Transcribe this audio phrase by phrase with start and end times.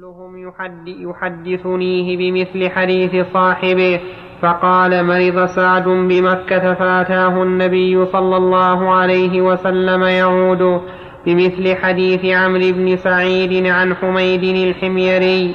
[0.00, 0.52] كلهم
[0.86, 4.00] يحدثنيه بمثل حديث صاحبه
[4.42, 10.80] فقال مرض سعد بمكة فأتاه النبي صلى الله عليه وسلم يعود
[11.26, 15.54] بمثل حديث عمرو بن سعيد عن حميد الحميري.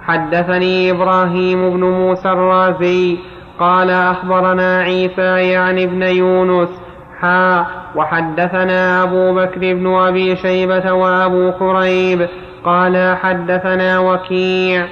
[0.00, 3.18] حدثني إبراهيم بن موسى الرازي
[3.58, 6.82] قال أخبرنا عيسى يعني ابن يونس
[7.20, 7.66] حا
[7.96, 12.28] وحدثنا أبو بكر بن أبي شيبة وأبو قريب
[12.64, 14.86] قال حدثنا وكيع.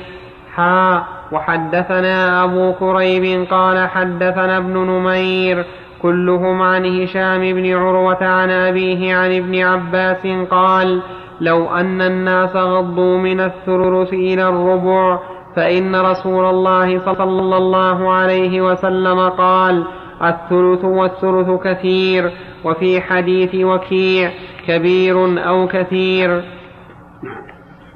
[0.54, 5.64] حا وحدثنا أبو قريب قال حدثنا ابن نمير.
[6.02, 11.02] كلهم عن هشام بن عروة عن أبيه عن ابن عباس قال
[11.40, 15.18] لو أن الناس غضوا من الثلث إلى الربع
[15.56, 19.84] فإن رسول الله صلى الله عليه وسلم قال
[20.22, 22.32] الثلث والثلث كثير
[22.64, 24.30] وفي حديث وكيع
[24.66, 26.42] كبير أو كثير.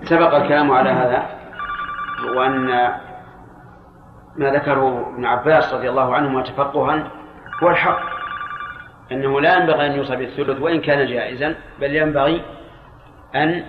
[0.04, 1.26] سبق الكلام على هذا
[2.36, 2.66] وأن
[4.36, 7.06] ما ذكره ابن عباس رضي الله عنهما تفقها
[7.62, 8.00] هو الحق.
[9.12, 12.42] أنه لا ينبغي أن يوصى بالثلث وإن كان جائزا بل ينبغي
[13.34, 13.64] أن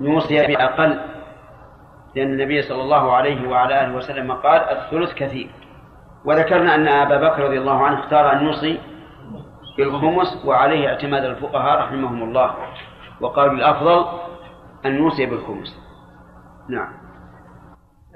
[0.00, 1.00] نوصي بأقل.
[2.16, 5.50] لأن النبي صلى الله عليه وعلى آله وسلم قال الثلث كثير.
[6.24, 8.80] وذكرنا أن أبا بكر رضي الله عنه اختار أن يوصي
[9.78, 12.54] بالخمس وعليه اعتماد الفقهاء رحمهم الله.
[13.20, 14.06] وقالوا الأفضل
[14.86, 15.80] أن نوصي بالخمس.
[16.68, 16.92] نعم.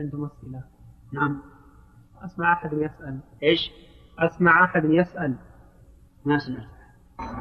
[0.01, 0.63] عندهم أسئلة.
[1.13, 1.43] نعم.
[2.25, 3.21] أسمع أحد يسأل.
[3.43, 3.71] إيش؟
[4.19, 5.37] أسمع أحد يسأل.
[6.25, 6.69] ما سمعت.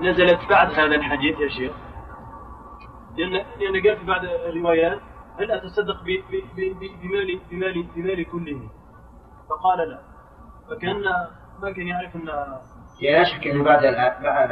[0.02, 1.75] نزلت بعد هذا الحديث يا شيخ.
[3.17, 5.00] لأن لأن قال في بعض الروايات
[5.39, 8.70] هل أتصدق ب- ب- ب- بمالي بمالي بمالي كله؟
[9.50, 10.02] فقال لا.
[10.70, 11.02] فكان
[11.61, 12.25] ما كان يعرف أن
[13.02, 13.81] لا شك أنه بعد
[14.23, 14.52] بعد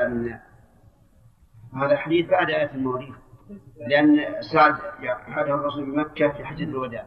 [1.73, 3.15] هذا الحديث بعد آية المواريث.
[3.89, 4.17] لأن
[4.53, 4.73] سعد
[5.27, 7.05] حده الرسول بمكة في حجة الوداع.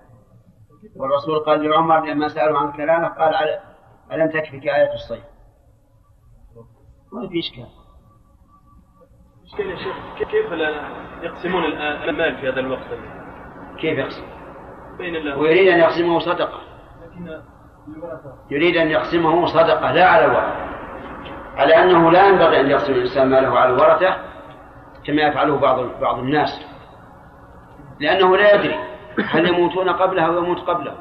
[0.97, 5.25] والرسول قال لعمر لما سألوا عن كلامه قال "أل- ألم تكفك آية الصيف؟
[7.13, 7.67] ما في إشكال.
[9.47, 10.69] إشكال يا شيخ كيف لا
[11.23, 11.65] يقسمون
[12.09, 12.87] المال في هذا الوقت؟
[13.81, 14.25] كيف يقسم؟
[14.99, 16.61] بين الله ويريد أن يقسمه صدقة.
[18.51, 20.69] يريد أن يقسمه صدقة لا على الورثة
[21.57, 24.17] على أنه لا ينبغي أن يقسم الإنسان ماله على الورثة
[25.09, 26.67] كما يفعله بعض بعض الناس.
[28.01, 28.79] لأنه لا يدري
[29.25, 30.95] هل يموتون قبله أو يموت قبله.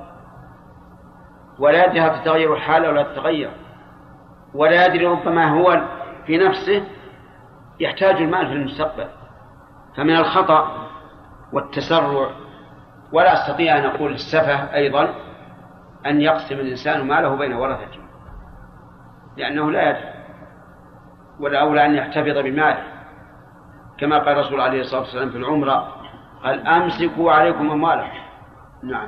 [1.59, 3.51] ولا يدري هل تتغير الحال أو لا تتغير.
[4.53, 5.81] ولا يدري ربما هو
[6.25, 6.83] في نفسه
[7.79, 9.07] يحتاج المال في المستقبل.
[9.97, 10.87] فمن الخطأ
[11.53, 12.29] والتسرع
[13.11, 15.13] ولا أستطيع أن أقول السفه أيضا
[16.05, 17.99] أن يقسم الإنسان ماله بين ورثته.
[19.37, 20.13] لأنه لا يدري.
[21.39, 22.96] ولا أولى أن يحتفظ بماله.
[23.99, 25.95] كما قال الرسول عليه الصلاة والسلام في العمرة
[26.43, 28.17] قال أمسكوا عليكم أموالكم
[28.83, 29.07] نعم.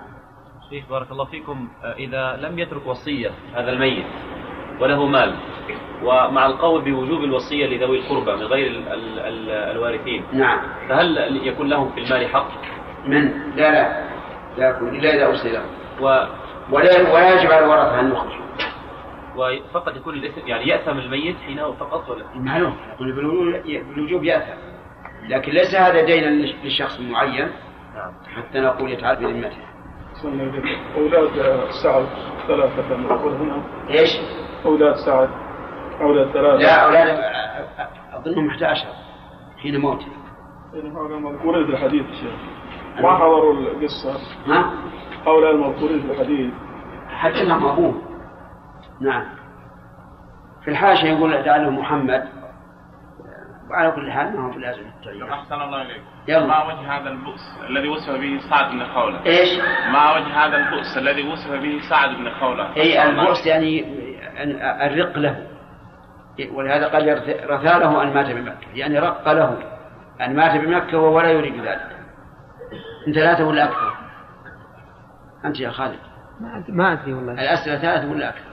[0.70, 4.06] شيخ بارك الله فيكم إذا لم يترك وصية هذا الميت
[4.80, 5.36] وله مال
[6.04, 10.60] ومع القول بوجوب الوصية لذوي القربى من غير ال ال ال الوارثين نعم.
[10.90, 12.48] فهل يكون لهم في المال حق؟
[13.06, 14.10] من؟ لا لا.
[14.58, 15.64] لا يكون إلا إذا أوصي له.
[16.02, 16.26] و
[16.72, 18.46] ولا ولا يجب على الورثة أن يخرجوا
[19.36, 22.76] وفقط يكون الإثم يعني يأثم الميت حينه فقط ولا؟ معلوم.
[23.96, 24.70] بالوجوب يأثم.
[25.29, 27.47] لكن ليس هذا دينا لشخص معين
[27.95, 28.13] نعم.
[28.35, 29.57] حتى نقول يتعرف بذمته
[30.95, 31.29] أولاد
[31.84, 32.06] سعد
[32.47, 33.63] ثلاثة نقول هنا.
[33.90, 34.09] إيش؟
[34.66, 35.29] أولاد سعد.
[36.01, 36.57] أولاد ثلاثة.
[36.57, 37.19] لا أولاد
[38.13, 38.88] أظنهم 11
[39.57, 40.07] حين موته.
[40.73, 43.01] هؤلاء مذكورين في الحديث يا شيخ.
[43.01, 44.13] ما حضروا القصة؟
[44.47, 44.73] ها؟
[45.28, 46.53] هؤلاء المذكورين في الحديث.
[47.09, 48.01] حتى انهم أبوه.
[49.01, 49.25] نعم.
[50.63, 52.39] في الحاشية يقول لعله محمد
[53.69, 55.34] وعلى كل حال ما هو بلازم التغيير.
[55.34, 56.02] أحسن الله إليك.
[56.28, 56.46] يلا.
[56.46, 59.50] ما وجه هذا البؤس الذي وصف به سعد بن خولة؟ إيش؟
[59.94, 63.85] ما وجه هذا البؤس الذي وصف به سعد بن خولة؟ إي البؤس يعني
[64.85, 65.47] الرق له.
[66.52, 68.68] ولهذا قال رثى له أن مات بمكة.
[68.74, 69.58] يعني رق له.
[70.22, 72.00] أن مات بمكة وهو لا يريد ذلك.
[73.08, 73.94] من ثلاثة ولا أكثر؟
[75.46, 75.99] أنت يا خالد.
[76.70, 77.34] ما أدري والله.
[77.34, 78.49] الأسئلة ثلاثة ولا أكثر؟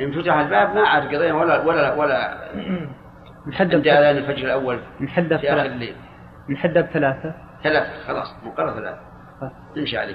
[0.00, 2.38] إن فتح الباب ما عاد قضينا ولا ولا ولا
[3.48, 4.78] نحدد عند اذان الفجر الأول.
[5.00, 5.94] نحدد في آخر الليل.
[6.50, 7.34] نحدد ثلاثة.
[7.64, 9.00] ثلاثة خلاص مقرر ثلاثة.
[9.76, 10.14] نمشي عليه.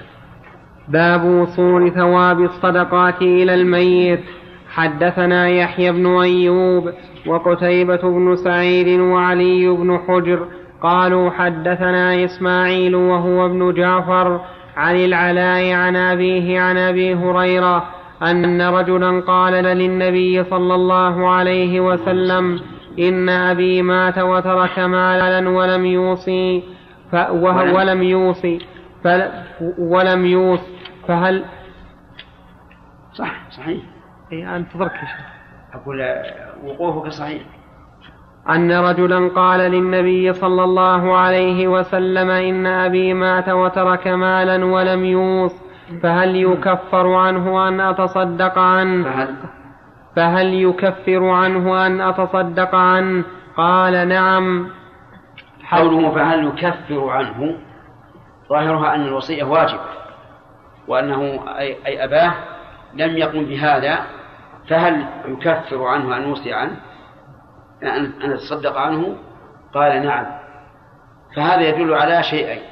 [0.88, 4.20] باب وصول ثواب الصدقات إلى الميت.
[4.68, 6.92] حدثنا يحيى بن أيوب
[7.26, 10.48] وقتيبة بن سعيد وعلي بن حجر
[10.82, 14.40] قالوا حدثنا إسماعيل وهو ابن جعفر
[14.76, 17.84] عن العلاء عن أبيه عن أبي هريرة
[18.22, 22.60] أن رجلا قال للنبي صلى الله عليه وسلم
[22.98, 26.62] إن أبي مات وترك مالا ولم يوصي
[27.12, 28.58] ولم- يوصي
[29.78, 30.60] ولم يوص
[31.08, 31.44] فهل
[33.12, 33.82] صح صحيح.
[34.32, 35.26] أي انتظرك يا شيخ
[35.74, 36.04] أقول
[36.64, 37.42] وقوفك صحيح.
[38.50, 45.54] أن رجلا قال للنبي صلى الله عليه وسلم إن أبي مات وترك مالا ولم يوص
[46.02, 49.34] فهل يكفر عنه أن أتصدق عنه؟ فهل
[50.18, 53.24] فهل يكفر عنه أن أتصدق عنه؟
[53.56, 54.70] قال نعم.
[55.72, 57.58] قوله فهل يكفر عنه؟
[58.48, 59.80] ظاهرها أن الوصية واجبة
[60.88, 62.34] وأنه أي, أباه
[62.94, 63.98] لم يقم بهذا
[64.68, 66.76] فهل يكفر عنه أن يوصي عنه؟
[67.82, 69.16] أن يتصدق عنه؟
[69.74, 70.26] قال نعم.
[71.36, 72.62] فهذا يدل على شيئين.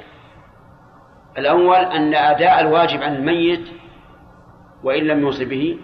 [1.37, 3.67] الأول أن أداء الواجب عن الميت
[4.83, 5.79] وإن لم يوصي به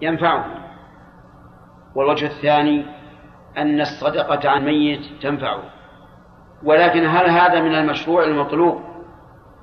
[0.00, 0.59] ينفعه.
[1.94, 2.86] والوجه الثاني
[3.58, 5.62] أن الصدقة عن ميت تنفعه
[6.62, 8.82] ولكن هل هذا من المشروع المطلوب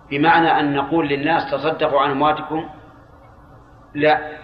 [0.10, 2.70] بمعنى أن نقول للناس تصدقوا عن أمواتكم؟
[3.96, 4.38] لا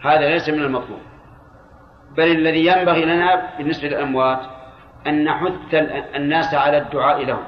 [0.00, 1.00] هذا ليس من المطلوب.
[2.16, 4.40] بل الذي ينبغي لنا بالنسبة للأموات
[5.06, 5.74] أن نحث
[6.14, 7.44] الناس على الدعاء لهم.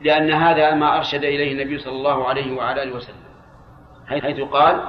[0.00, 3.22] لأن هذا ما أرشد إليه النبي صلى الله عليه وعلى آله وسلم.
[4.06, 4.84] حيث قال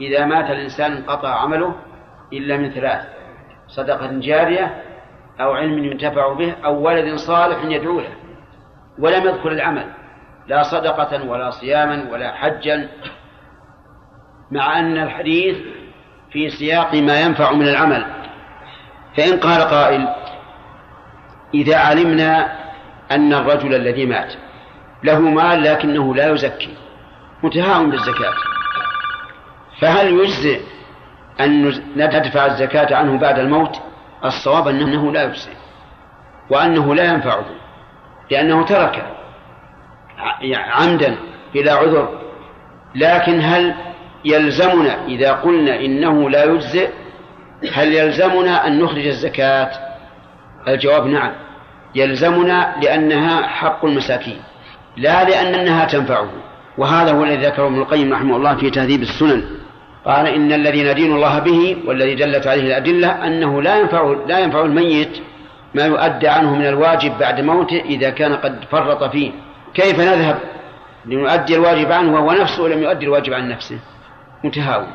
[0.00, 1.74] إذا مات الإنسان انقطع عمله
[2.32, 3.00] إلا من ثلاث
[3.68, 4.82] صدقة جارية
[5.40, 8.12] أو علم ينتفع به أو ولد صالح يدعو له
[8.98, 9.86] ولم يذكر العمل
[10.46, 12.88] لا صدقة ولا صياما ولا حجا
[14.50, 15.56] مع أن الحديث
[16.30, 18.04] في سياق ما ينفع من العمل.
[19.16, 20.08] فإن قال قائل
[21.54, 22.52] إذا علمنا
[23.10, 24.32] أن الرجل الذي مات
[25.04, 26.76] له مال لكنه لا يزكي
[27.42, 28.34] متهاون بالزكاة
[29.80, 30.60] فهل يجزئ
[31.40, 33.80] أن ندفع الزكاة عنه بعد الموت
[34.24, 35.50] الصواب أنه لا يجزئ
[36.50, 37.44] وأنه لا ينفعه
[38.30, 39.04] لأنه ترك
[40.54, 41.16] عمدا
[41.54, 42.08] بلا عذر.
[42.94, 43.74] لكن هل
[44.24, 46.88] يلزمنا إذا قلنا إنه لا يجزئ
[47.72, 49.70] هل يلزمنا أن نخرج الزكاة؟
[50.68, 51.32] الجواب نعم.
[51.94, 54.40] يلزمنا لأنها حق المساكين
[54.96, 56.28] لا لأنها تنفعه.
[56.78, 59.44] وهذا هو الذي ذكره ابن القيم رحمه الله في تهذيب السنن.
[60.04, 64.62] قال إن الذي ندين الله به والذي دلت عليه الأدلة أنه لا ينفع لا ينفع
[64.62, 65.22] الميت
[65.74, 69.30] ما يؤدى عنه من الواجب بعد موته إذا كان قد فرط فيه.
[69.74, 70.38] كيف نذهب؟
[71.06, 73.78] لنؤدي الواجب عنه وهو نفسه لم يؤدي الواجب عن نفسه؟
[74.44, 74.86] متهاون.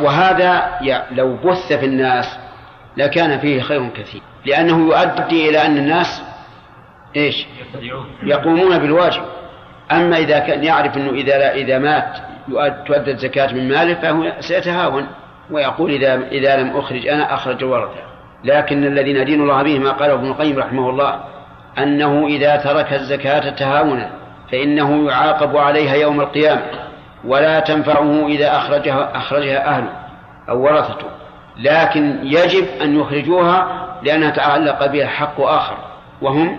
[0.00, 0.70] وهذا
[1.10, 2.38] لو بث في الناس
[2.96, 4.22] لكان فيه خير كثير.
[4.46, 6.22] لأنه يؤدي إلى أن الناس
[7.16, 7.46] إيش؟
[8.22, 9.22] يقومون بالواجب.
[9.92, 12.18] أما إذا كان يعرف أنه إذا إذا مات
[12.86, 15.06] تؤدى الزكاة من ماله فهو سيتهاون
[15.50, 18.00] ويقول إذا إذا لم أخرج أنا أخرج الورثة.
[18.44, 21.20] لكن الذي ندين الله به ما قاله ابن القيم رحمه الله
[21.78, 24.10] أنه إذا ترك الزكاة تهاونا
[24.52, 26.62] فإنه يعاقب عليها يوم القيامة.
[27.24, 29.92] ولا تنفعه إذا أخرجها أخرجها أهله
[30.48, 31.06] أو ورثته.
[31.56, 35.76] لكن يجب أن يخرجوها لأنها تعلق بها حق آخر
[36.22, 36.58] وهم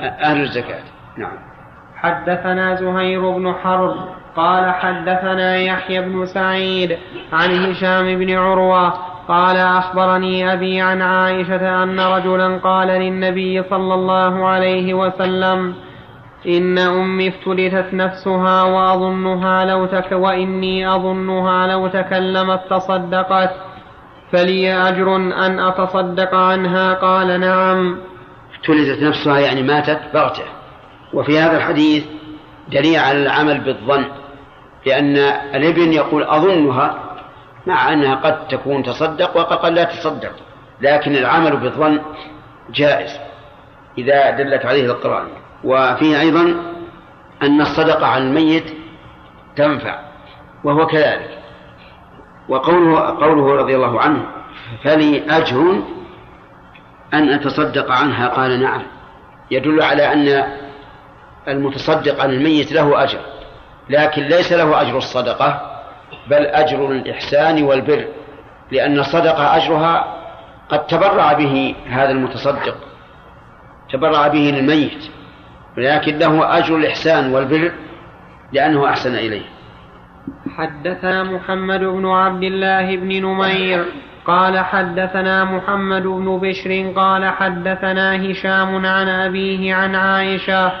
[0.00, 0.82] أهل الزكاة.
[1.18, 1.50] نعم.
[1.96, 3.96] حدثنا زهير بن حرب
[4.36, 6.98] قال حدثنا يحيى بن سعيد
[7.32, 8.92] عن هشام بن عروة
[9.28, 15.74] قال أخبرني أبي عن عائشة أن رجلا قال للنبي صلى الله عليه وسلم
[16.46, 23.50] إن أمي افتلتت نفسها وأظنها لو تك وإني أظنها لو تكلمت تصدقت
[24.32, 26.94] فلي أجر أن أتصدق عنها.
[26.94, 27.98] قال نعم.
[28.54, 30.44] افتلتت نفسها يعني ماتت بغتة.
[31.14, 32.04] وفي هذا الحديث
[32.72, 34.04] دليل على العمل بالظن.
[34.86, 35.16] لأن
[35.54, 37.10] الإبن يقول أظنها
[37.66, 40.32] مع أنها قد تكون تصدق وقد لا تصدق
[40.80, 42.00] لكن العمل بالظن
[42.70, 43.10] جائز
[43.98, 45.28] إذا دلت عليه القرآن.
[45.64, 46.42] وفيه أيضا
[47.42, 48.64] أن الصدقة على الميت
[49.56, 50.00] تنفع
[50.64, 51.38] وهو كذلك.
[52.48, 54.26] وقوله قوله رضي الله عنه
[54.84, 55.82] فلي أجر
[57.14, 58.28] أن أتصدق عنها.
[58.28, 58.82] قال نعم
[59.50, 60.46] يدل على أن
[61.48, 63.20] المتصدق عن الميت له أجر.
[63.90, 65.60] لكن ليس له أجر الصدقة
[66.30, 68.04] بل أجر الإحسان والبر
[68.72, 70.16] لأن الصدقة أجرها
[70.68, 72.76] قد تبرع به هذا المتصدق
[73.92, 75.10] تبرع به للميت
[75.78, 77.72] ولكن له أجر الإحسان والبر
[78.52, 79.42] لأنه أحسن إليه.
[80.56, 83.84] حدثنا محمد بن عبد الله بن نمير
[84.24, 90.72] قال حدثنا محمد بن بشر قال حدثنا هشام عن أبيه عن عائشة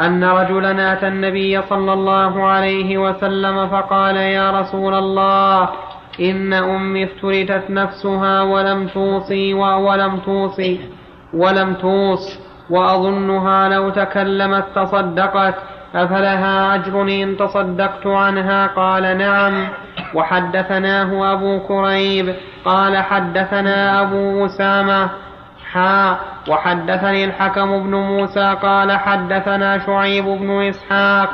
[0.00, 5.68] أن رجلا أتى النبي صلى الله عليه وسلم فقال يا رسول الله
[6.20, 10.80] إن أمي افترتت نفسها ولم توصي ولم توصي
[11.34, 12.38] ولم توص
[12.70, 15.54] وأظنها لو تكلمت تصدقت
[15.94, 19.68] أفلها أجر إن تصدقت عنها؟ قال نعم.
[20.14, 22.34] وحدثناه أبو كريب
[22.64, 25.10] قال حدثنا أبو أسامة.
[26.48, 31.30] وحدثني الحكم بن موسى قال حدثنا شعيب بن إسحاق.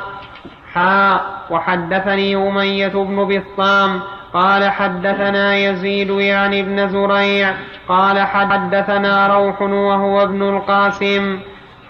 [0.75, 1.21] حا
[1.51, 4.01] وحدثني أمية بن بسطام
[4.35, 7.55] قال حدثنا يزيد يعني ابن زريع
[7.89, 11.39] قال حدثنا روح وهو ابن القاسم.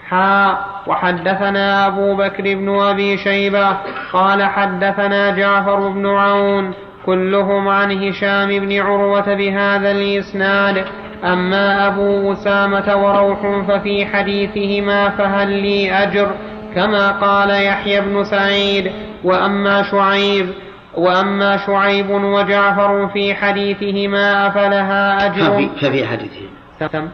[0.09, 3.77] حا وحدثنا أبو بكر بن أبي شيبة
[4.13, 6.73] قال حدثنا جعفر بن عون.
[7.05, 10.85] كلهم عن هشام بن عروة بهذا الإسناد.
[11.23, 16.31] أما أبو أسامة وروح ففي حديثهما فهل لي أجر؟
[16.75, 18.91] كما قال يحيى بن سعيد.
[19.23, 20.49] وأما شعيب
[20.97, 27.09] وأما شعيب وجعفر في حديثهما أفلها أجر؟ ففي, ففي حديثهما.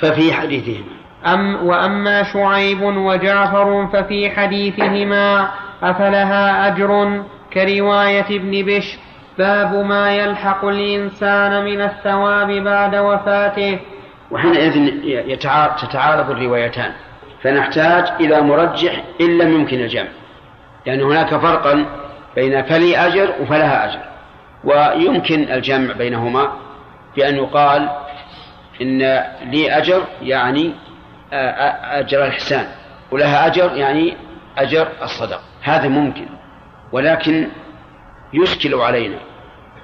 [0.00, 1.00] ففي حديثهما.
[1.26, 5.48] أم وأما شعيب وجعفر ففي حديثهما
[5.82, 8.98] أفلها أجر؟ كرواية ابن بشر.
[9.40, 13.80] باب ما يلحق الإنسان من الثواب بعد وفاته.
[14.30, 14.74] وحينئذ
[15.82, 16.92] تتعارض الروايتان.
[17.42, 20.08] فنحتاج إلى مرجح إن لم يمكن الجمع.
[20.86, 21.86] لأن هناك فرقا
[22.36, 24.00] بين فلي أجر وفلها أجر.
[24.64, 26.52] ويمكن الجمع بينهما
[27.16, 27.88] بأن يقال
[28.82, 28.98] إن
[29.50, 30.74] لي أجر يعني
[32.00, 32.66] أجر الإحسان
[33.10, 34.16] ولها أجر يعني
[34.58, 35.40] أجر الصدق.
[35.62, 36.26] هذا ممكن
[36.92, 37.48] ولكن
[38.32, 39.16] يشكل علينا.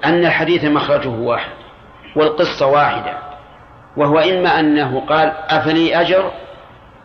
[0.05, 1.51] أن الحديث مخرجه واحد
[2.15, 3.17] والقصة واحدة
[3.97, 6.31] وهو إما أنه قال أفلي أجر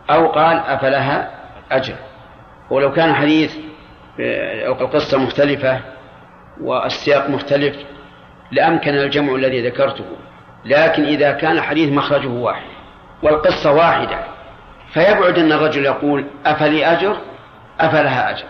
[0.09, 1.31] أو قال أفلها
[1.71, 1.95] أجر.
[2.69, 3.55] ولو كان حديث
[4.67, 5.79] أو القصة مختلفة
[6.61, 7.75] والسياق مختلف
[8.51, 10.05] لأمكن الجمع الذي ذكرته.
[10.65, 12.67] لكن إذا كان الحديث مخرجه واحد
[13.23, 14.19] والقصة واحدة
[14.93, 17.17] فيبعد أن الرجل يقول أفلي أجر
[17.79, 18.45] أفلها أجر.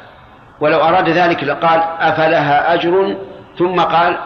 [0.59, 3.15] ولو أراد ذلك لقال أفلها أجر
[3.57, 4.17] ثم قال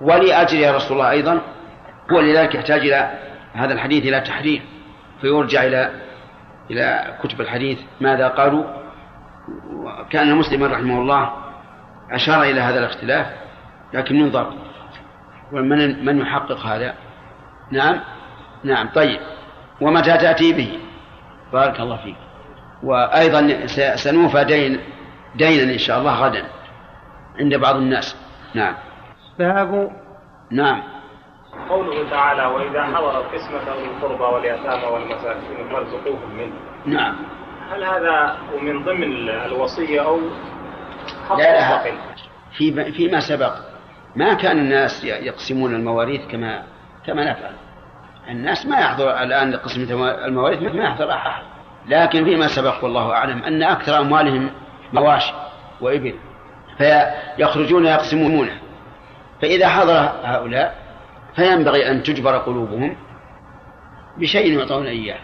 [0.00, 1.40] ولي أجر يا رسول الله أيضا
[2.12, 3.18] ولذلك يحتاج إلى
[3.52, 4.62] هذا الحديث إلى تحرير
[5.20, 5.90] فيرجع إلى
[6.70, 8.64] إلى كتب الحديث ماذا قالوا.
[10.10, 11.32] كان مسلم رحمه الله
[12.10, 13.26] أشار إلى هذا الاختلاف
[13.94, 14.52] لكن ينظر
[15.52, 16.94] ومن من يحقق هذا.
[17.70, 18.00] نعم
[18.64, 19.20] نعم طيب.
[19.80, 20.78] ومتى تأتي به؟
[21.52, 22.16] بارك الله فيك.
[22.82, 24.80] وأيضا سنوفى دين
[25.34, 26.44] دينا إن شاء الله غدا
[27.40, 28.16] عند بعض الناس.
[28.54, 28.74] نعم.
[29.38, 29.90] باب
[30.50, 30.82] نعم.
[31.68, 36.52] قوله تعالى وإذا حضر القسمة القربى واليتامى والمساكين فارزقوهم منه.
[36.86, 37.16] نعم.
[37.70, 40.20] هل هذا من ضمن الوصية أو
[41.30, 41.92] لا لا
[42.56, 43.54] في فيما سبق.
[44.16, 46.62] ما كان الناس يقسمون المواريث كما
[47.06, 47.52] كما نفعل.
[48.28, 51.42] الناس ما يحضر الآن قسمة المواريث ما يحضر أحد.
[51.88, 54.50] لكن فيما سبق والله أعلم أن أكثر أموالهم
[54.92, 55.32] مواشي
[55.80, 56.14] وإبل
[56.78, 58.67] فيخرجون يقسمونه
[59.42, 60.74] فإذا حضر هؤلاء
[61.36, 62.96] فينبغي أن تجبر قلوبهم
[64.18, 65.18] بشيء يعطون إياه.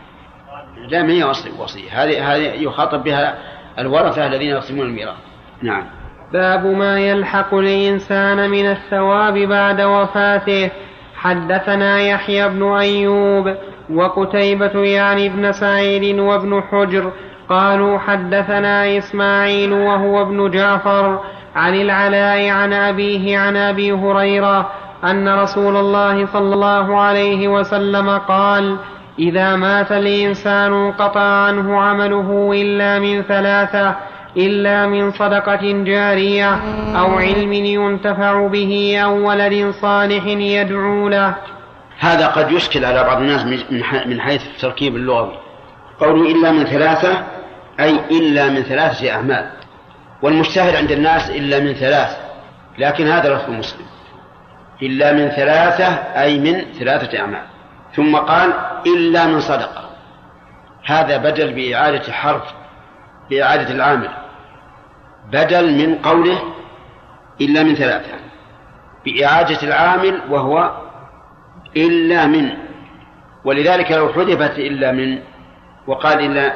[0.88, 1.24] لا ما هي
[1.58, 2.02] وصية.
[2.02, 3.38] هذه هذه يخاطب بها
[3.78, 5.16] الورثة الذين يقسمون الميراث.
[5.62, 5.84] نعم.
[6.32, 10.70] باب ما يلحق الإنسان من الثواب بعد وفاته.
[11.16, 13.56] حدثنا يحيى بن أيوب
[13.90, 17.12] وقتيبة يعني ابن سعيد وابن حجر
[17.48, 21.20] قالوا حدثنا إسماعيل وهو ابن جعفر
[21.56, 24.70] عن العلاء عن أبيه عن أبي هريرة
[25.04, 28.76] أن رسول الله صلى الله عليه وسلم قال
[29.18, 33.96] إذا مات الإنسان انقطع عنه عمله إلا من ثلاثة
[34.36, 36.54] إلا من صدقة جارية
[36.98, 41.34] أو علم ينتفع به أو ولد صالح يدعو له.
[41.98, 43.44] هذا قد يشكل على بعض الناس
[44.06, 45.38] من حيث التركيب اللغوي.
[46.00, 47.22] قوله إلا من ثلاثة
[47.80, 49.50] أي إلا من ثلاثة أعمال.
[50.24, 52.16] والمشتهر عند الناس إلا من ثلاث
[52.78, 53.86] لكن هذا لفظ مسلم.
[54.82, 55.86] إلا من ثلاثة
[56.22, 57.42] أي من ثلاثة أعمال.
[57.94, 58.52] ثم قال
[58.86, 59.90] إلا من صدقة.
[60.86, 62.42] هذا بدل بإعادة حرف
[63.30, 64.08] بإعادة العامل.
[65.32, 66.42] بدل من قوله
[67.40, 68.12] إلا من ثلاثة.
[69.04, 70.70] بإعادة العامل وهو
[71.76, 72.50] إلا من.
[73.44, 75.18] ولذلك لو حذفت إلا من
[75.86, 76.52] وقال إلا,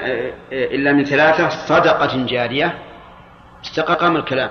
[0.52, 2.87] إلا من ثلاثة صدقة جارية.
[3.64, 4.50] استقام الكلام.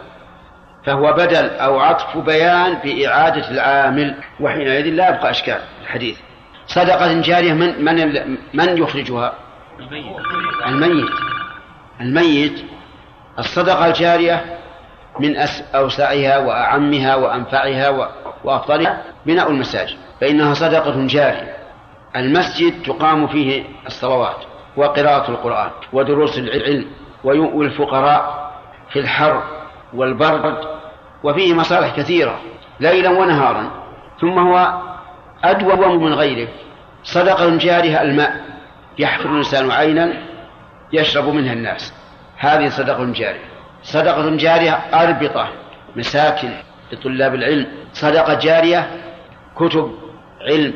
[0.85, 6.17] فهو بدل أو عطف بيان بإعادة العامل وحينئذ لا يبقى أشكال الحديث.
[6.67, 9.33] صدقة جارية من من من يخرجها؟
[10.67, 11.09] الميت.
[12.01, 12.63] الميت.
[13.39, 14.57] الصدقة الجارية
[15.19, 15.37] من
[15.75, 18.09] أوسعها وأعمها وأنفعها
[18.43, 21.57] وأفضلها بناء المساجد فإنها صدقة جارية.
[22.15, 24.37] المسجد تقام فيه الصلوات
[24.77, 26.85] وقراءة القرآن ودروس العلم
[27.23, 28.46] والفقراء
[28.89, 29.43] في الحر
[29.93, 30.57] والبرد
[31.23, 32.39] وفيه مصالح كثيرة
[32.79, 33.71] ليلا ونهارا
[34.21, 34.81] ثم هو
[35.43, 36.47] أدوم من غيره.
[37.03, 38.45] صدقة جارها الماء
[38.99, 40.13] يحفر الإنسان عينا
[40.93, 41.93] يشرب منها الناس.
[42.37, 43.45] هذه صدقة جارية
[43.83, 45.49] صدقة جارية أربطة
[45.95, 46.49] مساكن
[46.91, 47.67] لطلاب العلم.
[47.93, 48.91] صدقة جارية
[49.55, 49.91] كتب
[50.41, 50.73] علم.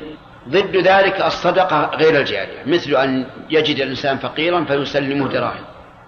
[0.50, 5.64] ضد ذلك الصدقة غير الجارية مثل أن يجد الإنسان فقيرا فيسلمه دراهم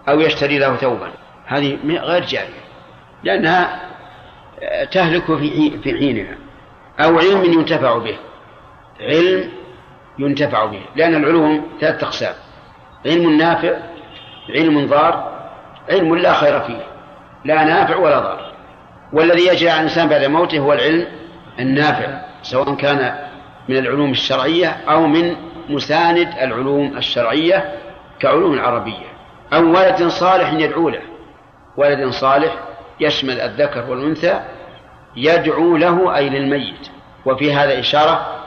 [0.10, 1.12] أو يشتري له ثوبا.
[1.54, 2.64] هذه غير جارية
[3.24, 3.80] لأنها
[4.92, 6.36] تهلك في في حينها
[7.00, 8.16] أو علم ينتفع به.
[9.00, 9.50] علم
[10.20, 12.34] ينتفع به لأن العلوم ثلاثة أقسام
[13.06, 13.78] علم نافع
[14.50, 15.34] علم ضار
[15.90, 16.86] علم لا خير فيه
[17.46, 18.54] لا نافع ولا ضار.
[19.14, 21.08] والذي يجري على الإنسان بعد موته هو العلم
[21.60, 23.16] النافع سواء كان
[23.70, 25.36] من العلوم الشرعية أو من
[25.70, 27.74] مساند العلوم الشرعية
[28.20, 29.14] كعلوم العربية
[29.54, 31.13] أو ولد صالح يدعو له.
[31.78, 32.56] ولد صالح
[33.00, 34.42] يشمل الذكر والأنثى
[35.16, 36.90] يدعو له أي للميت.
[37.26, 38.44] وفي هذا إشارة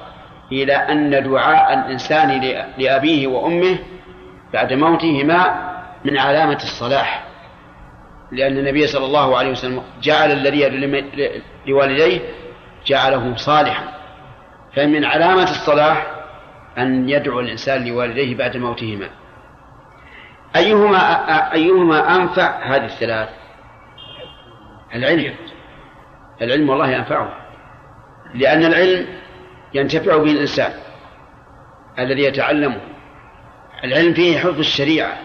[0.52, 2.40] إلى أن دعاء الإنسان
[2.78, 3.78] لأبيه وأمه
[4.52, 5.66] بعد موتهما
[6.04, 7.24] من علامة الصلاح.
[8.32, 10.68] لأن النبي صلى الله عليه وسلم جعل الذي
[11.66, 12.20] لوالديه
[12.86, 13.84] جعله صالحا.
[14.74, 16.06] فمن علامة الصلاح
[16.78, 19.08] أن يدعو الإنسان لوالديه بعد موتهما.
[20.56, 20.98] أيهما
[21.52, 23.28] أيهما أنفع؟ هذه الثلاث.
[24.94, 25.34] العلم.
[26.42, 27.32] العلم والله ينفعه.
[28.34, 29.06] لأن العلم
[29.74, 30.72] ينتفع به الإنسان
[31.98, 32.80] الذي يتعلمه.
[33.84, 35.18] العلم فيه حفظ الشريعة.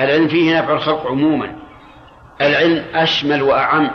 [0.00, 1.56] العلم فيه نفع الخلق عموما.
[2.40, 3.90] العلم أشمل وأعم.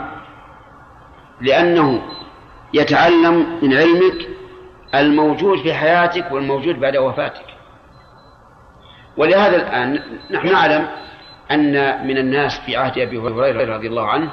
[1.40, 2.02] لأنه
[2.74, 4.28] يتعلم من علمك
[4.94, 7.55] الموجود في حياتك والموجود بعد وفاتك.
[9.16, 10.86] ولهذا الآن نحن نعلم
[11.50, 14.30] أن من الناس في عهد أبي هريرة رضي الله عنه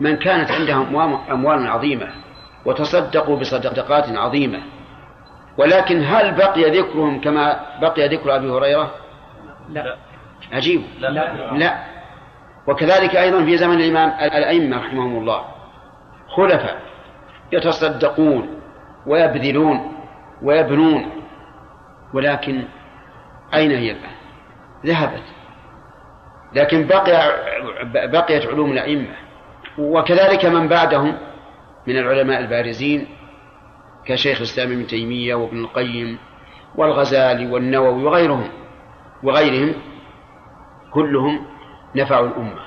[0.00, 0.96] من كانت عندهم
[1.30, 2.06] أموال عظيمة
[2.64, 4.60] وتصدقوا بصدقات عظيمة.
[5.58, 8.94] ولكن هل بقي ذكرهم كما بقي ذكر أبي هريرة؟
[9.68, 9.96] لا.
[10.52, 10.82] عجيب.
[11.00, 11.08] لا,
[11.52, 11.76] لا.
[12.66, 15.44] وكذلك أيضا في زمن الإمام الأئمة رحمهم الله
[16.28, 16.80] خلفاء
[17.52, 18.60] يتصدقون
[19.06, 19.92] ويبذلون
[20.42, 21.10] ويبنون
[22.14, 22.64] ولكن
[23.54, 24.10] أين هي؟ الآن؟
[24.86, 25.22] ذهبت.
[26.52, 27.32] لكن بقي
[28.08, 29.16] بقيت علوم الأئمة.
[29.78, 31.18] وكذلك من بعدهم
[31.86, 33.06] من العلماء البارزين
[34.06, 36.18] كشيخ الإسلام ابن تيمية وابن القيم
[36.76, 38.48] والغزالي والنووي وغيرهم.
[39.22, 39.74] وغيرهم
[40.92, 41.46] كلهم
[41.96, 42.66] نفعوا الأمة.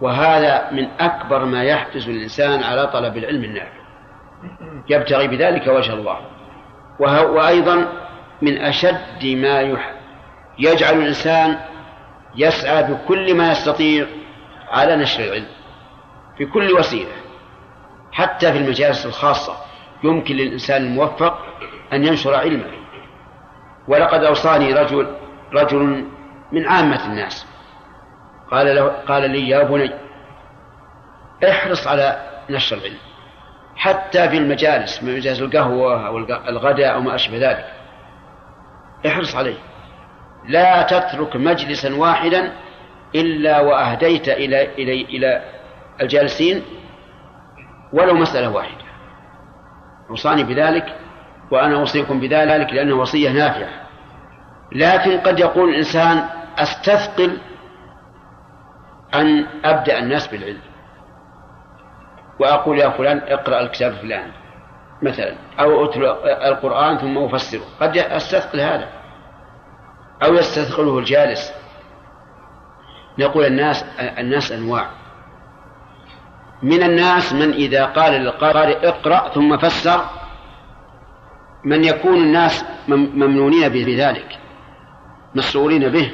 [0.00, 3.84] وهذا من أكبر ما يحفز الإنسان على طلب العلم النافع.
[4.88, 6.18] يبتغي بذلك وجه الله.
[7.00, 8.03] وأيضا
[8.44, 9.78] من أشد ما
[10.58, 11.58] يجعل الإنسان
[12.36, 14.06] يسعى بكل ما يستطيع
[14.70, 15.46] على نشر العلم
[16.38, 17.12] في كل وسيلة
[18.12, 19.56] حتى في المجالس الخاصة.
[20.04, 21.38] يمكن للإنسان الموفق
[21.92, 22.70] أن ينشر علمه.
[23.88, 25.16] ولقد أوصاني رجل
[25.52, 26.04] رجل
[26.52, 27.46] من عامة الناس.
[28.50, 29.90] قال له قال لي يا بني
[31.50, 32.98] احرص على نشر العلم
[33.76, 37.83] حتى في المجالس مجالس القهوة أو الغداء أو ما أشبه ذلك.
[39.06, 39.56] احرص عليه.
[40.48, 42.52] لا تترك مجلسا واحدا
[43.14, 45.42] إلا وأهديت إلى إلى إلى
[46.00, 46.62] الجالسين
[47.92, 48.84] ولو مسألة واحدة.
[50.10, 50.96] أوصاني بذلك
[51.50, 53.84] وأنا أوصيكم بذلك لأنه وصية نافعة.
[54.72, 56.24] لكن قد يقول الإنسان
[56.58, 57.38] أستثقل
[59.14, 60.60] أن أبدأ الناس بالعلم.
[62.40, 64.32] وأقول يا فلان اقرأ الكتاب الفلاني.
[65.04, 67.64] مثلا أو أتلو القرآن ثم أفسره.
[67.80, 68.88] قد أستثقل هذا.
[70.24, 71.52] أو يستثقله الجالس.
[73.18, 74.90] نقول الناس الناس أنواع.
[76.62, 80.04] من الناس من إذا قال للقارئ اقرأ ثم فسر
[81.64, 84.38] من يكون الناس ممنونين بذلك
[85.34, 86.12] مسرورين به.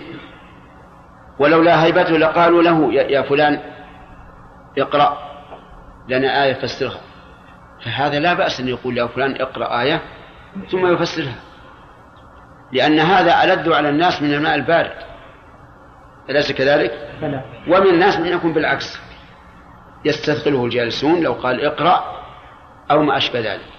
[1.39, 3.61] ولولا هيبته لقالوا له يا فلان
[4.79, 5.19] اقرأ
[6.09, 7.10] لنا آية فسرها.
[7.85, 10.03] فهذا لا بأس أن يقول يا فلان اقرأ آية
[10.71, 11.35] ثم يفسرها.
[12.73, 14.93] لأن هذا ألذ على الناس من الماء البارد.
[16.31, 17.11] أليس كذلك؟
[17.69, 19.01] ومن الناس من يكون بالعكس.
[20.05, 22.25] يستثقله الجالسون لو قال اقرأ
[22.91, 23.71] أو ما أشبه ذلك.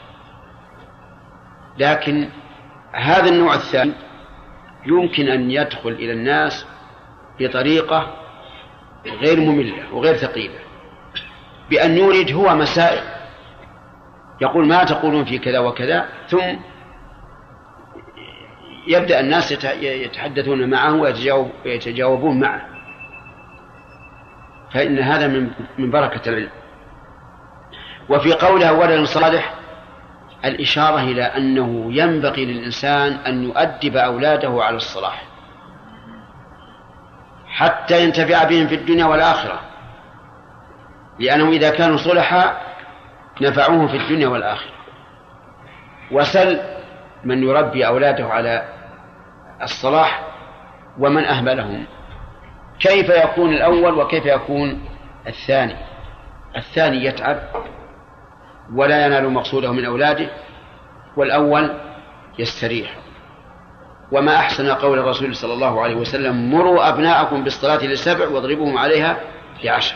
[1.78, 2.30] لكن
[2.94, 3.94] هذا النوع الثاني
[4.86, 6.66] يمكن أن يدخل إلى الناس
[7.40, 8.14] بطريقة
[9.06, 10.60] غير مملة وغير ثقيلة.
[11.70, 13.04] بأن يورد هو مسائل.
[14.42, 16.40] يقول ما تقولون في كذا وكذا ثم
[18.88, 22.62] يبدأ الناس يت- يتحدثون معه ويتجاوب ويتجاوبون معه.
[24.74, 26.50] فإن هذا من من بركة العلم.
[28.10, 29.54] وفي قولها ولد صالح
[30.46, 35.24] الإشارة إلى أنه ينبغي للإنسان أن يؤدب أولاده على الصلاح.
[37.48, 39.60] حتى ينتفع بهم في الدنيا والآخرة.
[41.20, 42.71] لأنهم إذا كانوا صلحاء
[43.42, 44.72] نفعوه في الدنيا والآخرة.
[46.12, 46.60] وسل
[47.24, 48.64] من يربي أولاده على
[49.62, 50.24] الصلاح
[51.00, 51.86] ومن أهملهم.
[52.80, 54.82] كيف يكون الأول وكيف يكون
[55.28, 55.76] الثاني؟
[56.58, 57.38] الثاني يتعب
[58.76, 60.30] ولا ينال مقصوده من أولاده
[61.18, 61.72] والأول
[62.40, 62.96] يستريح.
[64.12, 69.18] وما أحسن قول الرسول صلى الله عليه وسلم مروا أبناءكم بالصلاة لسبع واضربوهم عليها
[69.64, 69.96] لعشر.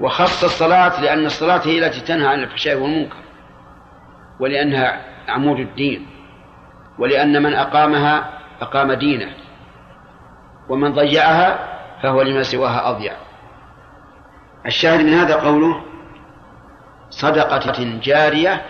[0.00, 3.16] وخص الصلاة لأن الصلاة هي التي تنهى عن الفحشاء والمنكر
[4.40, 6.06] ولأنها عمود الدين
[6.98, 9.32] ولأن من أقامها أقام دينه
[10.68, 13.12] ومن ضيعها فهو لما سواها أضيع.
[14.66, 15.82] الشاهد من هذا قوله
[17.10, 18.62] صدقة جارية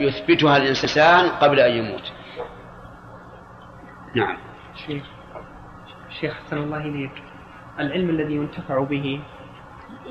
[0.00, 2.12] يثبتها الإنسان قبل أن يموت.
[4.16, 4.36] نعم.
[4.86, 5.04] شيخ
[6.20, 7.22] شيخ أحسن الله إليك.
[7.78, 9.20] العلم الذي ينتفع به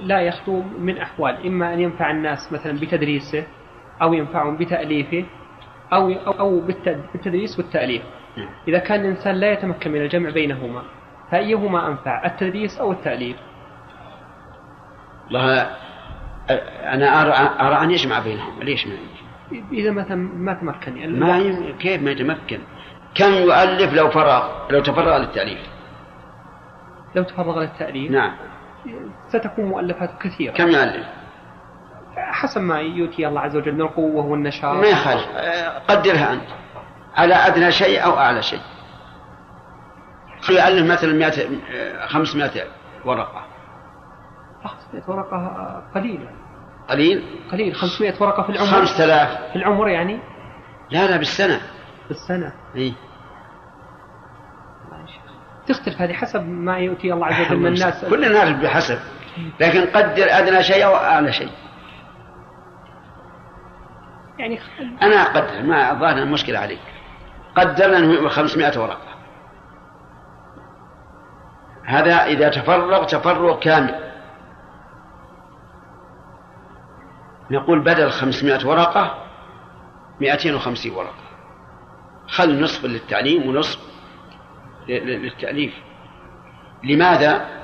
[0.04, 3.44] لا يخلو من أحوال إما أن ينفع الناس مثلا بتدريسه
[4.02, 5.26] أو ينفعهم بتأليفه
[5.94, 8.02] أو أو, أو بالت- بالتدريس والتأليف.
[8.68, 10.82] إذا كان الإنسان لا يتمكن من الجمع بينهما
[11.32, 13.38] فأيهما أنفع؟ التدريس أو التأليف؟
[15.26, 15.62] والله
[16.94, 17.32] أنا أرى,
[17.68, 18.94] أرى أن يجمع بينهم ليش ما
[19.72, 21.12] إذا مثلا ما تمكن يعني.
[21.20, 21.78] ما يم...
[21.80, 22.60] كيف ما يتمكن؟
[23.16, 25.60] كم يؤلف لو فرغ لو تفرغ للتأليف؟
[27.16, 28.32] لو تفرغ للتأليف؟ نعم.
[29.30, 30.54] ستكون مؤلفات كثيرة.
[30.54, 31.06] كم يؤلف
[32.18, 35.28] حسب ما يؤتي الله عز وجل من القوة والنشاط ما يخالف.
[35.88, 36.48] قدرها أنت.
[37.16, 38.60] على أدنى شيء أو أعلى شيء.
[40.50, 41.28] يؤلف مثلا 100
[41.72, 42.52] آه، 500
[43.06, 43.46] ورقة.
[44.64, 46.30] 500 ورقة قليلة.
[46.90, 47.76] قليل؟ قليل.
[47.76, 50.20] 500 ورقة في العمر؟ 5000 في العمر يعني؟
[50.90, 51.62] لا لا بالسنة.
[52.06, 52.94] في السنة إيه.
[55.70, 58.06] تختلف هذه حسب ما يؤتي الله عز وجل من الناس.
[58.06, 59.00] كلنا نعرف بحسب.
[59.60, 61.50] لكن قدر أدنى شيء أو أعلى شيء.
[64.38, 64.60] يعني
[65.02, 66.80] أنا أقدر ما الظاهر المشكلة عليك.
[67.56, 69.10] قدرنا أنه 500 ورقة.
[71.84, 73.96] هذا إذا تفرغ تفرغ كامل.
[77.52, 79.24] نقول بدل 500 ورقة
[80.22, 81.14] 250 ورقة.
[82.28, 83.80] خل نصف للتعليم ونصف
[84.90, 85.74] للتأليف.
[86.84, 87.60] لماذا؟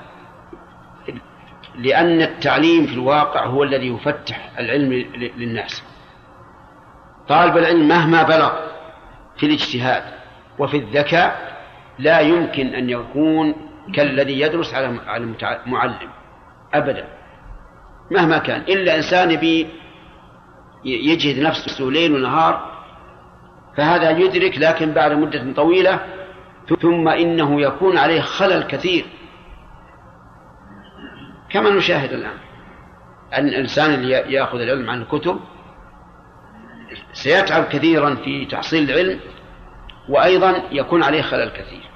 [1.76, 4.94] لأن التعليم في الواقع هو الذي يفتح العلم
[5.38, 5.84] للناس.
[7.28, 8.54] طالب العلم مهما بلغ
[9.38, 10.04] في الاجتهاد
[10.60, 11.56] وفي الذكاء
[12.00, 13.56] لا يمكن أن يكون
[13.94, 15.24] كالذي يدرس على على
[15.66, 16.10] المعلم
[16.74, 17.08] أبدا.
[18.12, 18.62] مهما كان.
[18.62, 19.68] إلا إنسان يبي
[20.86, 22.76] يجهد نفسه ليل ونهار
[23.78, 26.00] فهذا يدرك لكن بعد مدة طويلة
[26.82, 29.06] ثم إنه يكون عليه خلل كثير.
[31.50, 32.38] كما نشاهد الآن
[33.38, 35.40] أن الإنسان اللي يأخذ العلم عن الكتب
[37.14, 39.20] سيتعب كثيرا في تحصيل العلم
[40.10, 41.90] وأيضا يكون عليه خلل كثير.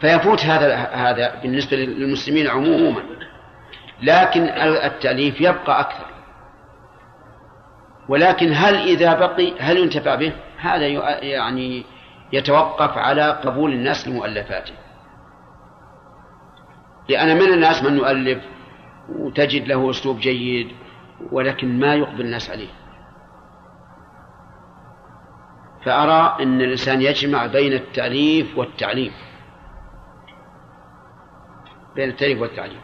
[0.00, 3.02] فيفوت هذا هذا بالنسبة للمسلمين عموما.
[4.02, 4.42] لكن
[4.84, 6.06] التأليف يبقى أكثر.
[8.08, 11.84] ولكن هل إذا بقي هل ينتفع به؟ هذا يع- يعني
[12.32, 14.74] يتوقف على قبول الناس لمؤلفاته
[17.08, 18.44] لأن من الناس من يؤلف
[19.08, 20.68] وتجد له أسلوب جيد
[21.32, 22.68] ولكن ما يقبل الناس عليه.
[25.84, 29.12] فأرى أن الإنسان يجمع بين التأليف والتعليم.
[31.94, 32.80] بين التأليف والتعليم.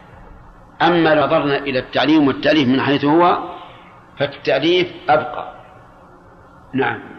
[0.81, 3.37] أما نظرنا إلى التعليم والتأليف من حيث هو
[4.19, 5.53] فالتأليف أبقى.
[6.73, 7.18] نعم.